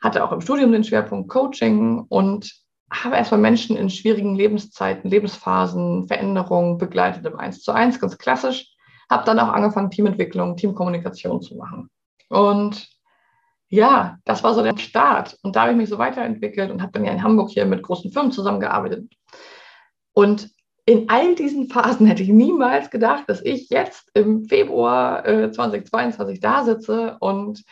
hatte 0.00 0.24
auch 0.24 0.32
im 0.32 0.40
Studium 0.40 0.72
den 0.72 0.84
Schwerpunkt 0.84 1.28
Coaching 1.28 2.04
und 2.08 2.52
habe 2.92 3.16
erstmal 3.16 3.40
Menschen 3.40 3.76
in 3.76 3.88
schwierigen 3.88 4.34
Lebenszeiten, 4.34 5.08
Lebensphasen, 5.08 6.06
Veränderungen 6.08 6.78
begleitet 6.78 7.24
im 7.24 7.38
1 7.38 7.62
zu 7.62 7.72
1, 7.72 8.00
ganz 8.00 8.18
klassisch. 8.18 8.68
Habe 9.10 9.24
dann 9.24 9.38
auch 9.38 9.48
angefangen, 9.48 9.90
Teamentwicklung, 9.90 10.56
Teamkommunikation 10.56 11.40
zu 11.40 11.56
machen. 11.56 11.88
Und 12.28 12.88
ja, 13.68 14.18
das 14.24 14.44
war 14.44 14.54
so 14.54 14.62
der 14.62 14.76
Start. 14.76 15.38
Und 15.42 15.56
da 15.56 15.62
habe 15.62 15.72
ich 15.72 15.78
mich 15.78 15.88
so 15.88 15.98
weiterentwickelt 15.98 16.70
und 16.70 16.82
habe 16.82 16.92
dann 16.92 17.04
ja 17.04 17.12
in 17.12 17.22
Hamburg 17.22 17.50
hier 17.50 17.64
mit 17.64 17.82
großen 17.82 18.12
Firmen 18.12 18.32
zusammengearbeitet. 18.32 19.10
Und 20.12 20.50
in 20.84 21.08
all 21.08 21.34
diesen 21.34 21.68
Phasen 21.68 22.06
hätte 22.06 22.22
ich 22.22 22.28
niemals 22.28 22.90
gedacht, 22.90 23.24
dass 23.28 23.40
ich 23.40 23.70
jetzt 23.70 24.10
im 24.14 24.44
Februar 24.44 25.26
äh, 25.26 25.50
2022 25.50 26.40
da 26.40 26.64
sitze 26.64 27.16
und 27.20 27.62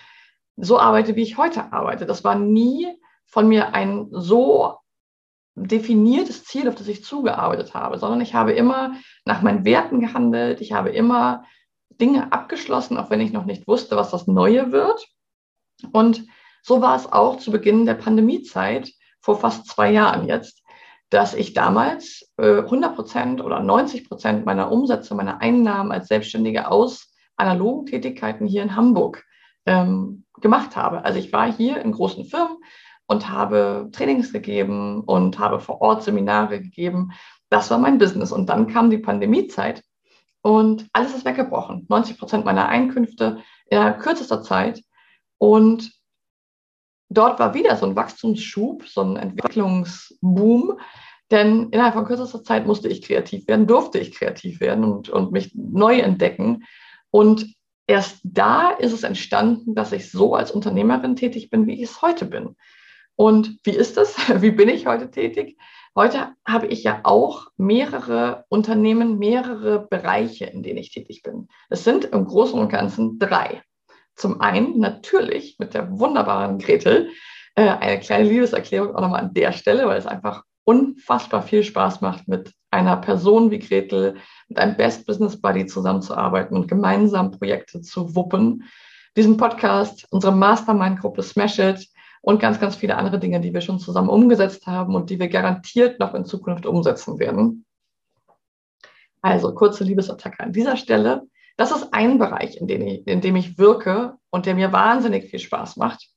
so 0.60 0.78
arbeite, 0.78 1.16
wie 1.16 1.22
ich 1.22 1.38
heute 1.38 1.72
arbeite. 1.72 2.06
Das 2.06 2.24
war 2.24 2.34
nie 2.34 2.88
von 3.26 3.48
mir 3.48 3.74
ein 3.74 4.08
so 4.10 4.76
definiertes 5.54 6.44
Ziel, 6.44 6.68
auf 6.68 6.74
das 6.74 6.88
ich 6.88 7.04
zugearbeitet 7.04 7.74
habe, 7.74 7.98
sondern 7.98 8.20
ich 8.20 8.34
habe 8.34 8.52
immer 8.52 8.94
nach 9.24 9.42
meinen 9.42 9.64
Werten 9.64 10.00
gehandelt. 10.00 10.60
Ich 10.60 10.72
habe 10.72 10.90
immer 10.90 11.44
Dinge 12.00 12.32
abgeschlossen, 12.32 12.96
auch 12.96 13.10
wenn 13.10 13.20
ich 13.20 13.32
noch 13.32 13.44
nicht 13.44 13.66
wusste, 13.66 13.96
was 13.96 14.10
das 14.10 14.26
Neue 14.26 14.72
wird. 14.72 15.06
Und 15.92 16.26
so 16.62 16.80
war 16.80 16.96
es 16.96 17.10
auch 17.10 17.38
zu 17.38 17.50
Beginn 17.50 17.86
der 17.86 17.94
Pandemiezeit 17.94 18.92
vor 19.20 19.38
fast 19.38 19.66
zwei 19.66 19.92
Jahren 19.92 20.26
jetzt, 20.26 20.62
dass 21.10 21.34
ich 21.34 21.52
damals 21.54 22.32
äh, 22.38 22.58
100 22.60 22.94
Prozent 22.94 23.40
oder 23.42 23.60
90 23.60 24.08
Prozent 24.08 24.46
meiner 24.46 24.70
Umsätze, 24.70 25.14
meiner 25.14 25.40
Einnahmen 25.40 25.92
als 25.92 26.08
Selbstständige 26.08 26.70
aus 26.70 27.12
analogen 27.36 27.86
Tätigkeiten 27.86 28.46
hier 28.46 28.62
in 28.62 28.76
Hamburg 28.76 29.24
ähm, 29.66 30.24
gemacht 30.40 30.76
habe. 30.76 31.04
Also 31.04 31.18
ich 31.18 31.32
war 31.32 31.52
hier 31.52 31.80
in 31.80 31.92
großen 31.92 32.24
Firmen 32.24 32.56
und 33.06 33.28
habe 33.28 33.88
Trainings 33.92 34.32
gegeben 34.32 35.00
und 35.00 35.38
habe 35.38 35.60
vor 35.60 35.80
Ort 35.80 36.02
Seminare 36.02 36.60
gegeben. 36.60 37.12
Das 37.48 37.70
war 37.70 37.78
mein 37.78 37.98
Business. 37.98 38.32
Und 38.32 38.48
dann 38.48 38.68
kam 38.68 38.90
die 38.90 38.98
Pandemiezeit 38.98 39.82
und 40.42 40.88
alles 40.92 41.14
ist 41.14 41.24
weggebrochen. 41.24 41.86
90 41.88 42.18
Prozent 42.18 42.44
meiner 42.44 42.68
Einkünfte 42.68 43.40
in 43.66 43.98
kürzester 43.98 44.42
Zeit. 44.42 44.82
Und 45.38 45.92
dort 47.08 47.38
war 47.38 47.54
wieder 47.54 47.76
so 47.76 47.86
ein 47.86 47.96
Wachstumsschub, 47.96 48.86
so 48.86 49.02
ein 49.02 49.16
Entwicklungsboom. 49.16 50.78
Denn 51.30 51.70
innerhalb 51.70 51.94
von 51.94 52.04
kürzester 52.04 52.42
Zeit 52.42 52.66
musste 52.66 52.88
ich 52.88 53.02
kreativ 53.02 53.46
werden, 53.46 53.66
durfte 53.66 53.98
ich 53.98 54.12
kreativ 54.12 54.60
werden 54.60 54.84
und, 54.84 55.08
und 55.08 55.32
mich 55.32 55.52
neu 55.54 55.98
entdecken. 55.98 56.64
Und 57.10 57.54
erst 57.90 58.20
da 58.22 58.70
ist 58.70 58.92
es 58.92 59.02
entstanden, 59.02 59.74
dass 59.74 59.90
ich 59.90 60.12
so 60.12 60.36
als 60.36 60.52
Unternehmerin 60.52 61.16
tätig 61.16 61.50
bin, 61.50 61.66
wie 61.66 61.74
ich 61.74 61.90
es 61.90 62.02
heute 62.02 62.24
bin. 62.24 62.56
Und 63.16 63.58
wie 63.64 63.72
ist 63.72 63.98
es? 63.98 64.16
Wie 64.42 64.52
bin 64.52 64.68
ich 64.68 64.86
heute 64.86 65.10
tätig? 65.10 65.58
Heute 65.96 66.28
habe 66.46 66.68
ich 66.68 66.84
ja 66.84 67.00
auch 67.02 67.48
mehrere 67.56 68.44
Unternehmen, 68.48 69.18
mehrere 69.18 69.88
Bereiche, 69.88 70.46
in 70.46 70.62
denen 70.62 70.78
ich 70.78 70.92
tätig 70.92 71.22
bin. 71.22 71.48
Es 71.68 71.82
sind 71.82 72.04
im 72.04 72.24
Großen 72.24 72.58
und 72.58 72.68
Ganzen 72.68 73.18
drei. 73.18 73.62
Zum 74.14 74.40
einen 74.40 74.78
natürlich 74.78 75.56
mit 75.58 75.74
der 75.74 75.98
wunderbaren 75.98 76.58
Gretel. 76.58 77.10
Äh, 77.56 77.68
eine 77.68 77.98
kleine 77.98 78.28
Liebeserklärung 78.28 78.94
auch 78.94 79.00
nochmal 79.00 79.22
an 79.22 79.34
der 79.34 79.50
Stelle, 79.50 79.86
weil 79.86 79.98
es 79.98 80.06
einfach 80.06 80.44
unfassbar 80.70 81.42
viel 81.42 81.64
Spaß 81.64 82.00
macht, 82.00 82.28
mit 82.28 82.52
einer 82.70 82.96
Person 82.96 83.50
wie 83.50 83.58
Gretel, 83.58 84.18
mit 84.48 84.58
einem 84.58 84.76
Best 84.76 85.04
Business 85.04 85.40
Buddy 85.40 85.66
zusammenzuarbeiten 85.66 86.56
und 86.56 86.68
gemeinsam 86.68 87.32
Projekte 87.32 87.80
zu 87.80 88.14
wuppen. 88.14 88.62
Diesen 89.16 89.36
Podcast, 89.36 90.06
unsere 90.10 90.32
Mastermind-Gruppe 90.32 91.24
Smash 91.24 91.58
It 91.58 91.88
und 92.22 92.40
ganz, 92.40 92.60
ganz 92.60 92.76
viele 92.76 92.96
andere 92.96 93.18
Dinge, 93.18 93.40
die 93.40 93.52
wir 93.52 93.62
schon 93.62 93.80
zusammen 93.80 94.08
umgesetzt 94.08 94.68
haben 94.68 94.94
und 94.94 95.10
die 95.10 95.18
wir 95.18 95.28
garantiert 95.28 95.98
noch 95.98 96.14
in 96.14 96.24
Zukunft 96.24 96.66
umsetzen 96.66 97.18
werden. 97.18 97.64
Also 99.22 99.52
kurze 99.52 99.82
Liebesattacke 99.82 100.38
an 100.38 100.52
dieser 100.52 100.76
Stelle. 100.76 101.26
Das 101.56 101.72
ist 101.72 101.92
ein 101.92 102.18
Bereich, 102.18 102.56
in 102.56 102.68
dem, 102.68 102.82
ich, 102.82 103.06
in 103.08 103.20
dem 103.20 103.34
ich 103.34 103.58
wirke 103.58 104.14
und 104.30 104.46
der 104.46 104.54
mir 104.54 104.72
wahnsinnig 104.72 105.30
viel 105.30 105.40
Spaß 105.40 105.78
macht. 105.78 106.08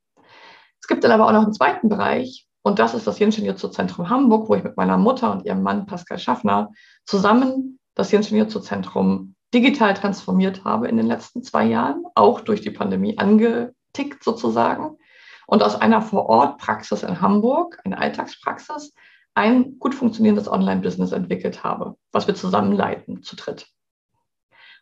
Es 0.79 0.87
gibt 0.87 1.03
dann 1.03 1.11
aber 1.11 1.25
auch 1.25 1.31
noch 1.31 1.43
einen 1.43 1.53
zweiten 1.53 1.89
Bereich 1.89 2.47
und 2.63 2.79
das 2.79 2.93
ist 2.93 3.05
das 3.05 3.19
Jenschen 3.19 3.45
Jutsu 3.45 3.67
Zentrum 3.67 4.09
Hamburg, 4.09 4.49
wo 4.49 4.55
ich 4.55 4.63
mit 4.63 4.77
meiner 4.77 4.97
Mutter 4.97 5.31
und 5.31 5.45
ihrem 5.45 5.61
Mann 5.61 5.85
Pascal 5.85 6.17
Schaffner 6.17 6.71
zusammen 7.05 7.79
das 7.93 8.11
Jenschen 8.11 8.37
Jutsu 8.37 8.59
Zentrum 8.59 9.35
digital 9.53 9.93
transformiert 9.93 10.63
habe 10.63 10.87
in 10.87 10.97
den 10.97 11.05
letzten 11.05 11.43
zwei 11.43 11.65
Jahren, 11.65 12.05
auch 12.15 12.39
durch 12.39 12.61
die 12.61 12.71
Pandemie 12.71 13.17
angetickt 13.17 14.23
sozusagen. 14.23 14.97
Und 15.45 15.61
aus 15.61 15.79
einer 15.79 16.01
Vor-Ort-Praxis 16.01 17.03
in 17.03 17.21
Hamburg, 17.21 17.79
eine 17.83 17.97
Alltagspraxis, 17.97 18.93
ein 19.35 19.77
gut 19.77 19.93
funktionierendes 19.93 20.47
Online-Business 20.47 21.11
entwickelt 21.11 21.63
habe, 21.63 21.97
was 22.11 22.27
wir 22.27 22.35
zusammenleiten 22.35 23.23
zu 23.23 23.35
dritt. 23.35 23.67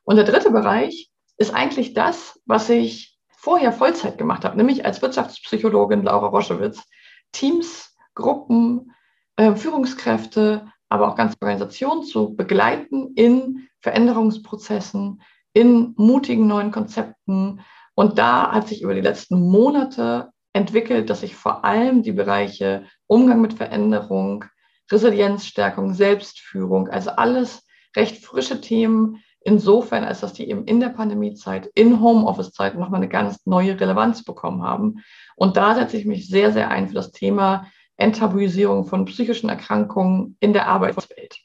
Und 0.04 0.18
der 0.18 0.26
dritte 0.26 0.52
Bereich 0.52 1.12
ist 1.38 1.54
eigentlich 1.54 1.94
das, 1.94 2.40
was 2.46 2.70
ich 2.70 3.18
vorher 3.30 3.72
Vollzeit 3.74 4.20
gemacht 4.20 4.46
habe, 4.46 4.56
nämlich 4.56 4.86
als 4.86 5.02
Wirtschaftspsychologin 5.02 6.04
Laura 6.04 6.28
Roschewitz 6.28 6.84
Teams, 7.32 7.96
Gruppen, 8.16 8.92
äh, 9.36 9.56
Führungskräfte, 9.56 10.72
aber 10.90 11.08
auch 11.08 11.16
ganze 11.16 11.36
Organisationen 11.42 12.04
zu 12.04 12.36
begleiten 12.36 13.14
in 13.16 13.68
Veränderungsprozessen, 13.80 15.22
in 15.54 15.94
mutigen 15.98 16.48
neuen 16.48 16.72
Konzepten. 16.72 17.62
Und 17.96 18.18
da 18.18 18.52
hat 18.52 18.68
sich 18.68 18.82
über 18.82 18.94
die 18.94 19.02
letzten 19.02 19.40
Monate 19.40 20.32
entwickelt, 20.54 21.10
dass 21.10 21.24
ich 21.24 21.36
vor 21.36 21.64
allem 21.64 22.04
die 22.04 22.12
Bereiche 22.12 22.86
Umgang 23.08 23.42
mit 23.42 23.54
Veränderung, 23.54 24.46
Resilienzstärkung, 24.92 25.94
Selbstführung, 25.94 26.90
also 26.90 27.12
alles 27.12 27.66
recht 27.96 28.24
frische 28.24 28.60
Themen, 28.60 29.24
insofern, 29.44 30.04
als 30.04 30.22
dass 30.22 30.34
die 30.34 30.50
eben 30.50 30.66
in 30.66 30.80
der 30.80 30.90
Pandemiezeit, 30.90 31.70
in 31.76 32.00
Homeoffice-Zeiten 32.00 32.80
nochmal 32.80 33.00
eine 33.00 33.10
ganz 33.10 33.46
neue 33.46 33.80
Relevanz 33.80 34.24
bekommen 34.24 34.64
haben. 34.64 35.04
Und 35.36 35.58
da 35.58 35.76
setze 35.76 35.98
ich 35.98 36.06
mich 36.06 36.28
sehr, 36.28 36.52
sehr 36.52 36.70
ein 36.70 36.88
für 36.88 36.96
das 36.96 37.12
Thema 37.12 37.68
Enttabuisierung 37.98 38.86
von 38.86 39.06
psychischen 39.06 39.50
Erkrankungen 39.50 40.38
in 40.40 40.54
der 40.54 40.68
Arbeitswelt. 40.68 41.38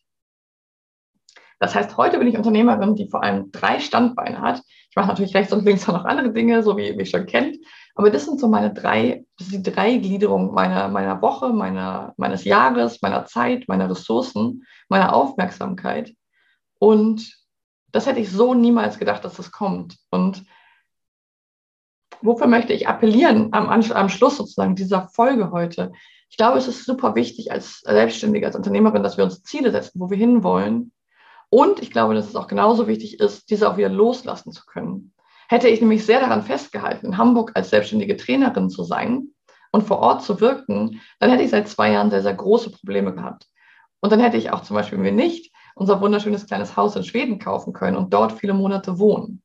Das 1.59 1.75
heißt, 1.75 1.97
heute 1.97 2.19
bin 2.19 2.29
ich 2.29 2.37
Unternehmerin, 2.37 2.97
die 2.97 3.09
vor 3.09 3.23
allem 3.23 3.51
drei 3.51 3.81
Standbeine 3.81 4.43
hat. 4.43 4.63
Ich 4.91 4.97
mache 4.97 5.09
natürlich 5.09 5.35
rechts 5.35 5.53
und 5.55 5.65
links 5.65 5.89
auch 5.89 5.95
noch 5.95 6.05
andere 6.05 6.33
Dinge, 6.33 6.63
so 6.63 6.77
wie, 6.77 6.97
wie 6.99 7.03
ich 7.03 7.11
schon 7.11 7.25
kennt. 7.25 7.57
Aber 7.95 8.11
das 8.11 8.27
sind 8.27 8.39
so 8.39 8.47
meine 8.47 8.75
drei, 8.75 9.25
das 9.39 9.49
ist 9.49 9.57
die 9.57 9.63
drei 9.63 9.97
Gliederungen 9.97 10.53
meiner, 10.53 10.89
meiner 10.89 11.23
Woche, 11.23 11.49
meiner, 11.51 12.13
meines 12.19 12.45
Jahres, 12.45 13.01
meiner 13.01 13.25
Zeit, 13.25 13.69
meiner 13.69 13.89
Ressourcen, 13.89 14.65
meiner 14.91 15.15
Aufmerksamkeit. 15.15 16.15
Und 16.79 17.36
das 17.97 18.07
hätte 18.07 18.21
ich 18.21 18.31
so 18.31 18.53
niemals 18.53 18.99
gedacht, 18.99 19.25
dass 19.25 19.37
das 19.37 19.51
kommt. 19.51 19.97
Und 20.11 20.45
wofür 22.21 22.47
möchte 22.47 22.75
ich 22.75 22.87
appellieren 22.87 23.49
am, 23.53 23.69
am 23.69 24.09
Schluss 24.11 24.37
sozusagen 24.37 24.77
dieser 24.77 25.09
Folge 25.09 25.51
heute? 25.51 25.93
Ich 26.29 26.37
glaube, 26.37 26.59
es 26.59 26.69
ist 26.69 26.85
super 26.85 27.15
wichtig 27.15 27.51
als 27.53 27.81
Selbstständige, 27.81 28.47
als 28.47 28.55
Unternehmerin, 28.55 29.03
dass 29.03 29.17
wir 29.17 29.25
uns 29.25 29.43
Ziele 29.43 29.71
setzen, 29.71 29.99
wo 29.99 30.11
wir 30.11 30.19
hinwollen. 30.19 30.93
Und 31.49 31.81
ich 31.81 31.91
glaube, 31.91 32.15
dass 32.15 32.29
es 32.29 32.37
auch 32.37 32.49
genauso 32.49 32.87
wichtig 32.87 33.19
ist, 33.19 33.49
diese 33.49 33.71
auch 33.71 33.79
wieder 33.79 33.89
loslassen 33.89 34.53
zu 34.53 34.67
können. 34.67 35.15
Hätte 35.49 35.69
ich 35.69 35.81
nämlich 35.81 36.05
sehr 36.05 36.21
daran 36.21 36.43
festgehalten, 36.43 37.07
in 37.07 37.17
Hamburg 37.17 37.53
als 37.55 37.71
selbstständige 37.71 38.19
Trainerin 38.19 38.69
zu 38.69 38.85
sein 38.85 39.29
und 39.73 39.85
vor 39.85 40.01
Ort 40.01 40.23
zu 40.23 40.39
wirken, 40.43 41.01
dann 41.19 41.31
hätte 41.31 41.45
ich 41.45 41.51
seit 41.51 41.69
zwei 41.69 41.93
Jahren 41.93 42.11
sehr, 42.11 42.23
sehr 42.23 42.35
große 42.35 42.73
Probleme 42.73 43.15
gehabt. 43.15 43.47
Und 44.01 44.13
dann 44.13 44.21
hätte 44.21 44.37
ich 44.37 44.51
auch 44.51 44.61
zum 44.61 44.75
Beispiel 44.75 44.99
mir 44.99 45.13
nicht 45.13 45.56
unser 45.77 46.01
wunderschönes 46.01 46.47
kleines 46.47 46.77
Haus 46.77 46.97
in 46.97 47.05
Schweden 47.05 47.39
kaufen 47.39 47.73
können 47.73 47.97
und 47.97 48.13
dort 48.13 48.33
viele 48.33 48.55
Monate 48.55 48.99
wohnen. 48.99 49.43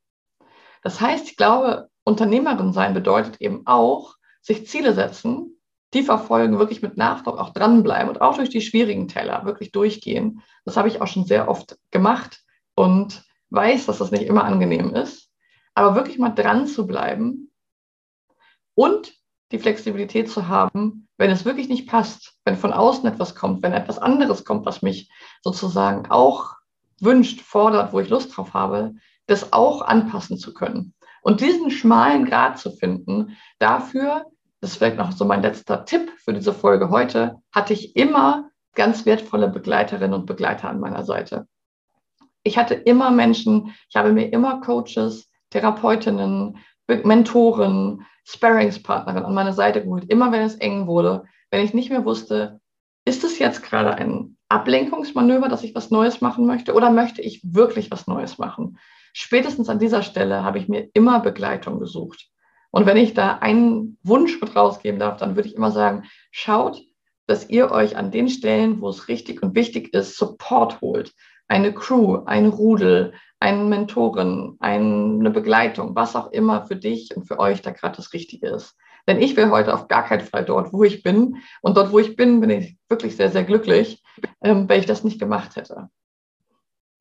Das 0.82 1.00
heißt, 1.00 1.28
ich 1.30 1.36
glaube, 1.36 1.90
Unternehmerin 2.04 2.72
sein 2.72 2.94
bedeutet 2.94 3.40
eben 3.40 3.66
auch, 3.66 4.16
sich 4.40 4.66
Ziele 4.66 4.94
setzen, 4.94 5.60
die 5.94 6.02
verfolgen, 6.02 6.58
wirklich 6.58 6.82
mit 6.82 6.96
Nachdruck 6.96 7.38
auch 7.38 7.50
dranbleiben 7.50 8.08
und 8.08 8.22
auch 8.22 8.36
durch 8.36 8.48
die 8.48 8.62
schwierigen 8.62 9.08
Teller 9.08 9.44
wirklich 9.44 9.72
durchgehen. 9.72 10.42
Das 10.64 10.76
habe 10.76 10.88
ich 10.88 11.00
auch 11.00 11.06
schon 11.06 11.26
sehr 11.26 11.48
oft 11.48 11.78
gemacht 11.90 12.42
und 12.74 13.22
weiß, 13.50 13.86
dass 13.86 13.98
das 13.98 14.10
nicht 14.10 14.24
immer 14.24 14.44
angenehm 14.44 14.94
ist. 14.94 15.30
Aber 15.74 15.94
wirklich 15.94 16.18
mal 16.18 16.30
dran 16.30 16.66
zu 16.66 16.86
bleiben 16.86 17.52
und 18.74 19.12
die 19.52 19.58
Flexibilität 19.58 20.30
zu 20.30 20.48
haben, 20.48 21.06
wenn 21.18 21.30
es 21.30 21.44
wirklich 21.44 21.68
nicht 21.68 21.86
passt, 21.86 22.34
wenn 22.44 22.56
von 22.56 22.72
außen 22.72 23.06
etwas 23.06 23.34
kommt, 23.34 23.62
wenn 23.62 23.72
etwas 23.72 23.98
anderes 23.98 24.44
kommt, 24.44 24.66
was 24.66 24.82
mich 24.82 25.12
sozusagen 25.42 26.10
auch 26.10 26.54
wünscht, 27.00 27.40
fordert, 27.40 27.92
wo 27.92 28.00
ich 28.00 28.08
Lust 28.08 28.36
drauf 28.36 28.54
habe, 28.54 28.94
das 29.26 29.52
auch 29.52 29.82
anpassen 29.82 30.38
zu 30.38 30.54
können. 30.54 30.94
Und 31.22 31.40
diesen 31.40 31.70
schmalen 31.70 32.24
Grad 32.24 32.58
zu 32.58 32.72
finden, 32.72 33.36
dafür, 33.58 34.24
das 34.60 34.72
ist 34.72 34.76
vielleicht 34.78 34.96
noch 34.96 35.12
so 35.12 35.24
mein 35.24 35.42
letzter 35.42 35.84
Tipp 35.84 36.10
für 36.18 36.32
diese 36.32 36.52
Folge 36.52 36.90
heute, 36.90 37.36
hatte 37.52 37.72
ich 37.74 37.94
immer 37.94 38.50
ganz 38.74 39.04
wertvolle 39.06 39.48
Begleiterinnen 39.48 40.14
und 40.14 40.26
Begleiter 40.26 40.68
an 40.68 40.80
meiner 40.80 41.04
Seite. 41.04 41.46
Ich 42.42 42.58
hatte 42.58 42.74
immer 42.74 43.10
Menschen, 43.10 43.74
ich 43.88 43.96
habe 43.96 44.12
mir 44.12 44.32
immer 44.32 44.60
Coaches, 44.60 45.30
Therapeutinnen, 45.50 46.58
Mentoren, 46.88 48.04
Sparringspartnerin 48.24 49.24
an 49.24 49.34
meine 49.34 49.52
Seite 49.52 49.82
geholt, 49.82 50.04
immer 50.08 50.32
wenn 50.32 50.42
es 50.42 50.54
eng 50.56 50.86
wurde, 50.86 51.24
wenn 51.50 51.64
ich 51.64 51.74
nicht 51.74 51.90
mehr 51.90 52.04
wusste, 52.04 52.60
ist 53.04 53.24
es 53.24 53.38
jetzt 53.38 53.62
gerade 53.62 53.94
ein 53.94 54.36
Ablenkungsmanöver, 54.48 55.48
dass 55.48 55.64
ich 55.64 55.74
was 55.74 55.90
Neues 55.90 56.20
machen 56.20 56.46
möchte 56.46 56.74
oder 56.74 56.90
möchte 56.90 57.22
ich 57.22 57.42
wirklich 57.42 57.90
was 57.90 58.06
Neues 58.06 58.38
machen? 58.38 58.78
Spätestens 59.12 59.68
an 59.68 59.78
dieser 59.78 60.02
Stelle 60.02 60.44
habe 60.44 60.58
ich 60.58 60.68
mir 60.68 60.88
immer 60.94 61.20
Begleitung 61.20 61.78
gesucht. 61.78 62.28
Und 62.70 62.86
wenn 62.86 62.96
ich 62.96 63.12
da 63.12 63.38
einen 63.38 63.98
Wunsch 64.02 64.40
mit 64.40 64.56
rausgeben 64.56 64.98
darf, 64.98 65.18
dann 65.18 65.36
würde 65.36 65.48
ich 65.48 65.56
immer 65.56 65.70
sagen, 65.70 66.04
schaut, 66.30 66.80
dass 67.26 67.48
ihr 67.50 67.70
euch 67.70 67.96
an 67.96 68.10
den 68.10 68.28
Stellen, 68.28 68.80
wo 68.80 68.88
es 68.88 69.08
richtig 69.08 69.42
und 69.42 69.54
wichtig 69.54 69.92
ist, 69.94 70.16
Support 70.16 70.80
holt. 70.80 71.12
Eine 71.48 71.72
Crew, 71.74 72.22
ein 72.24 72.46
Rudel, 72.46 73.12
eine 73.40 73.64
Mentorin, 73.64 74.56
eine 74.60 75.30
Begleitung, 75.30 75.94
was 75.94 76.16
auch 76.16 76.30
immer 76.30 76.64
für 76.66 76.76
dich 76.76 77.14
und 77.16 77.26
für 77.26 77.38
euch 77.38 77.60
da 77.60 77.72
gerade 77.72 77.96
das 77.96 78.12
Richtige 78.12 78.48
ist. 78.48 78.76
Denn 79.08 79.20
ich 79.20 79.36
wäre 79.36 79.50
heute 79.50 79.74
auf 79.74 79.88
gar 79.88 80.04
keinen 80.04 80.20
Fall 80.20 80.44
dort, 80.44 80.72
wo 80.72 80.84
ich 80.84 81.02
bin. 81.02 81.42
Und 81.60 81.76
dort, 81.76 81.92
wo 81.92 81.98
ich 81.98 82.14
bin, 82.14 82.40
bin 82.40 82.50
ich 82.50 82.78
wirklich 82.88 83.16
sehr, 83.16 83.30
sehr 83.30 83.44
glücklich, 83.44 84.02
ähm, 84.42 84.68
weil 84.68 84.80
ich 84.80 84.86
das 84.86 85.02
nicht 85.02 85.18
gemacht 85.18 85.56
hätte. 85.56 85.88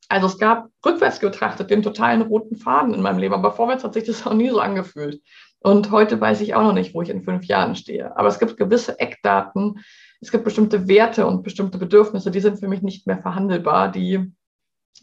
Also 0.09 0.27
es 0.27 0.37
gab 0.37 0.67
rückwärts 0.85 1.19
betrachtet 1.19 1.69
den 1.69 1.83
totalen 1.83 2.21
roten 2.23 2.57
Faden 2.57 2.93
in 2.93 3.01
meinem 3.01 3.19
Leben, 3.19 3.33
aber 3.33 3.53
vorwärts 3.53 3.83
hat 3.83 3.93
sich 3.93 4.05
das 4.05 4.25
auch 4.27 4.33
nie 4.33 4.49
so 4.49 4.59
angefühlt. 4.59 5.21
Und 5.59 5.91
heute 5.91 6.19
weiß 6.19 6.41
ich 6.41 6.55
auch 6.55 6.63
noch 6.63 6.73
nicht, 6.73 6.95
wo 6.95 7.03
ich 7.03 7.09
in 7.09 7.23
fünf 7.23 7.45
Jahren 7.45 7.75
stehe. 7.75 8.17
Aber 8.17 8.27
es 8.27 8.39
gibt 8.39 8.57
gewisse 8.57 8.99
Eckdaten, 8.99 9.79
es 10.21 10.31
gibt 10.31 10.43
bestimmte 10.43 10.87
Werte 10.87 11.25
und 11.25 11.43
bestimmte 11.43 11.79
Bedürfnisse, 11.79 12.29
die 12.29 12.39
sind 12.39 12.59
für 12.59 12.67
mich 12.67 12.83
nicht 12.83 13.07
mehr 13.07 13.17
verhandelbar, 13.17 13.91
die, 13.91 14.31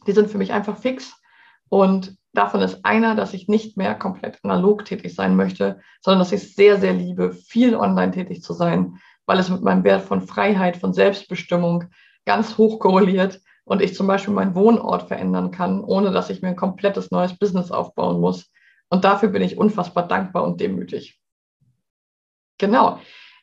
die 0.07 0.13
sind 0.13 0.31
für 0.31 0.39
mich 0.39 0.53
einfach 0.53 0.79
fix. 0.79 1.21
Und 1.69 2.17
davon 2.33 2.63
ist 2.63 2.85
einer, 2.85 3.17
dass 3.17 3.35
ich 3.35 3.49
nicht 3.49 3.77
mehr 3.77 3.97
komplett 3.97 4.39
analog 4.45 4.85
tätig 4.85 5.15
sein 5.15 5.35
möchte, 5.35 5.81
sondern 6.01 6.21
dass 6.21 6.33
ich 6.33 6.43
es 6.43 6.55
sehr, 6.55 6.79
sehr 6.79 6.93
liebe, 6.93 7.33
viel 7.33 7.75
online 7.75 8.13
tätig 8.13 8.43
zu 8.43 8.53
sein, 8.53 8.99
weil 9.27 9.41
es 9.41 9.51
mit 9.51 9.63
meinem 9.63 9.85
Wert 9.85 10.03
von 10.03 10.23
Freiheit, 10.23 10.77
von 10.77 10.95
Selbstbestimmung 10.95 11.87
ganz 12.25 12.57
hoch 12.57 12.79
korreliert 12.79 13.41
und 13.65 13.83
ich 13.83 13.95
zum 13.95 14.07
Beispiel 14.07 14.33
meinen 14.33 14.55
Wohnort 14.55 15.09
verändern 15.09 15.51
kann, 15.51 15.83
ohne 15.83 16.13
dass 16.13 16.31
ich 16.31 16.43
mir 16.43 16.49
ein 16.49 16.57
komplettes 16.57 17.11
neues 17.11 17.37
Business 17.37 17.73
aufbauen 17.73 18.21
muss. 18.21 18.51
Und 18.89 19.05
dafür 19.05 19.31
bin 19.31 19.43
ich 19.43 19.59
unfassbar 19.59 20.07
dankbar 20.07 20.45
und 20.45 20.61
demütig. 20.61 21.21
Genau. 22.57 23.01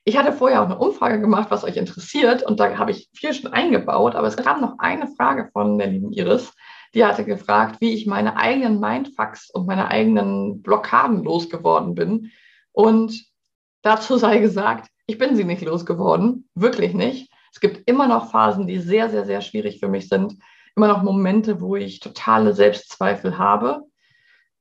Ich 0.08 0.18
hatte 0.18 0.34
vorher 0.34 0.62
auch 0.62 0.66
eine 0.66 0.78
Umfrage 0.78 1.20
gemacht, 1.20 1.50
was 1.50 1.64
euch 1.64 1.78
interessiert, 1.78 2.44
und 2.44 2.60
da 2.60 2.78
habe 2.78 2.92
ich 2.92 3.10
viel 3.14 3.34
schon 3.34 3.52
eingebaut, 3.52 4.14
aber 4.14 4.28
es 4.28 4.38
kam 4.38 4.62
noch 4.62 4.78
eine 4.78 5.08
Frage 5.08 5.50
von 5.52 5.80
der 5.80 5.88
lieben 5.88 6.12
Iris, 6.12 6.54
die 6.94 7.04
hatte 7.04 7.26
gefragt, 7.26 7.82
wie 7.82 7.92
ich 7.94 8.06
meine 8.06 8.38
eigenen 8.38 8.80
Mindfucks 8.80 9.50
und 9.50 9.66
meine 9.66 9.90
eigenen 9.90 10.62
Blockaden 10.62 11.24
losgeworden 11.24 11.96
bin. 11.96 12.32
Und 12.72 13.26
dazu 13.82 14.18
sei 14.18 14.38
gesagt, 14.38 14.90
ich 15.08 15.18
bin 15.18 15.36
sie 15.36 15.44
nicht 15.44 15.64
losgeworden, 15.64 16.48
wirklich 16.54 16.94
nicht. 16.94 17.32
Es 17.52 17.60
gibt 17.60 17.90
immer 17.90 18.08
noch 18.08 18.30
Phasen, 18.30 18.68
die 18.68 18.80
sehr, 18.80 19.10
sehr, 19.10 19.26
sehr 19.26 19.42
schwierig 19.42 19.80
für 19.80 19.88
mich 19.88 20.08
sind. 20.08 20.36
Immer 20.76 20.88
noch 20.88 21.02
Momente, 21.04 21.62
wo 21.62 21.76
ich 21.76 22.00
totale 22.00 22.54
Selbstzweifel 22.54 23.40
habe. 23.40 23.82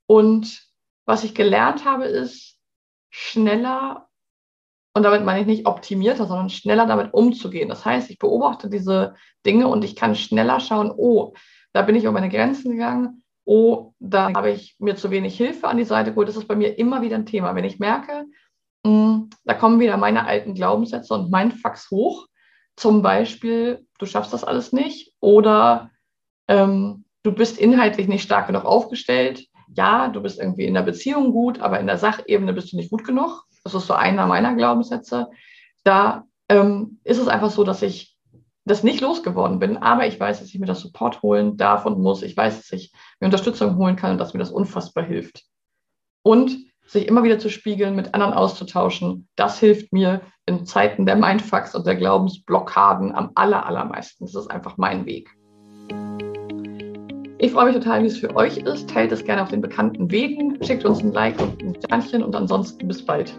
Und 0.06 0.66
was 1.04 1.22
ich 1.22 1.34
gelernt 1.34 1.84
habe, 1.84 2.04
ist 2.04 2.56
schneller, 3.10 4.08
und 4.94 5.02
damit 5.02 5.24
meine 5.24 5.40
ich 5.40 5.46
nicht 5.46 5.66
optimierter, 5.66 6.26
sondern 6.26 6.50
schneller 6.50 6.86
damit 6.86 7.12
umzugehen. 7.12 7.68
Das 7.68 7.84
heißt, 7.84 8.10
ich 8.10 8.18
beobachte 8.18 8.70
diese 8.70 9.14
Dinge 9.44 9.66
und 9.66 9.84
ich 9.84 9.96
kann 9.96 10.14
schneller 10.14 10.60
schauen, 10.60 10.92
oh, 10.96 11.34
da 11.72 11.82
bin 11.82 11.96
ich 11.96 12.04
über 12.04 12.12
meine 12.12 12.28
Grenzen 12.28 12.72
gegangen. 12.72 13.24
Oh, 13.44 13.92
da 13.98 14.32
habe 14.32 14.52
ich 14.52 14.76
mir 14.78 14.94
zu 14.94 15.10
wenig 15.10 15.36
Hilfe 15.36 15.66
an 15.66 15.76
die 15.76 15.84
Seite 15.84 16.10
geholt. 16.10 16.28
Das 16.28 16.36
ist 16.36 16.46
bei 16.46 16.54
mir 16.54 16.78
immer 16.78 17.02
wieder 17.02 17.16
ein 17.16 17.26
Thema. 17.26 17.54
Wenn 17.56 17.64
ich 17.64 17.80
merke, 17.80 18.24
mh, 18.84 18.90
hm, 18.90 19.30
da 19.44 19.54
kommen 19.54 19.80
wieder 19.80 19.96
meine 19.96 20.26
alten 20.26 20.54
Glaubenssätze 20.54 21.12
und 21.12 21.30
mein 21.30 21.50
Fax 21.50 21.90
hoch, 21.90 22.28
zum 22.76 23.02
Beispiel, 23.02 23.86
du 23.98 24.06
schaffst 24.06 24.32
das 24.32 24.44
alles 24.44 24.72
nicht 24.72 25.12
oder 25.20 25.90
ähm, 26.48 27.04
du 27.24 27.32
bist 27.32 27.58
inhaltlich 27.58 28.06
nicht 28.06 28.22
stark 28.22 28.46
genug 28.46 28.64
aufgestellt. 28.64 29.46
Ja, 29.74 30.08
du 30.08 30.22
bist 30.22 30.38
irgendwie 30.38 30.64
in 30.64 30.74
der 30.74 30.82
Beziehung 30.82 31.32
gut, 31.32 31.60
aber 31.60 31.80
in 31.80 31.86
der 31.86 31.98
Sachebene 31.98 32.52
bist 32.52 32.72
du 32.72 32.76
nicht 32.76 32.90
gut 32.90 33.04
genug. 33.04 33.44
Das 33.64 33.74
ist 33.74 33.86
so 33.86 33.94
einer 33.94 34.26
meiner 34.26 34.54
Glaubenssätze. 34.54 35.28
Da 35.82 36.24
ähm, 36.48 37.00
ist 37.04 37.18
es 37.18 37.28
einfach 37.28 37.50
so, 37.50 37.64
dass 37.64 37.82
ich 37.82 38.16
das 38.64 38.82
nicht 38.82 39.00
losgeworden 39.00 39.58
bin, 39.58 39.76
aber 39.76 40.06
ich 40.06 40.18
weiß, 40.18 40.40
dass 40.40 40.48
ich 40.48 40.58
mir 40.58 40.66
das 40.66 40.80
Support 40.80 41.22
holen 41.22 41.56
darf 41.56 41.84
und 41.84 41.98
muss. 41.98 42.22
Ich 42.22 42.36
weiß, 42.36 42.56
dass 42.56 42.72
ich 42.72 42.92
mir 43.20 43.26
Unterstützung 43.26 43.76
holen 43.76 43.96
kann 43.96 44.12
und 44.12 44.18
dass 44.18 44.32
mir 44.32 44.40
das 44.40 44.50
unfassbar 44.50 45.04
hilft. 45.04 45.44
Und 46.22 46.56
sich 46.86 47.06
immer 47.06 47.22
wieder 47.22 47.38
zu 47.38 47.50
spiegeln, 47.50 47.96
mit 47.96 48.14
anderen 48.14 48.34
auszutauschen, 48.34 49.28
das 49.36 49.58
hilft 49.58 49.92
mir 49.92 50.22
in 50.46 50.66
Zeiten 50.66 51.06
der 51.06 51.16
Mindfucks 51.16 51.74
und 51.74 51.86
der 51.86 51.96
Glaubensblockaden 51.96 53.14
am 53.14 53.32
aller, 53.34 53.66
allermeisten. 53.66 54.26
Das 54.26 54.34
ist 54.34 54.50
einfach 54.50 54.76
mein 54.76 55.06
Weg. 55.06 55.30
Ich 57.38 57.50
freue 57.50 57.66
mich 57.66 57.74
total, 57.74 58.02
wie 58.02 58.06
es 58.06 58.18
für 58.18 58.34
euch 58.36 58.58
ist. 58.58 58.88
Teilt 58.88 59.10
es 59.10 59.24
gerne 59.24 59.42
auf 59.42 59.48
den 59.48 59.60
bekannten 59.60 60.10
Wegen, 60.10 60.56
schickt 60.62 60.84
uns 60.84 61.02
ein 61.02 61.12
Like 61.12 61.40
und 61.40 61.62
ein 61.62 61.74
Sternchen 61.74 62.22
und 62.22 62.34
ansonsten 62.36 62.86
bis 62.86 63.04
bald. 63.04 63.34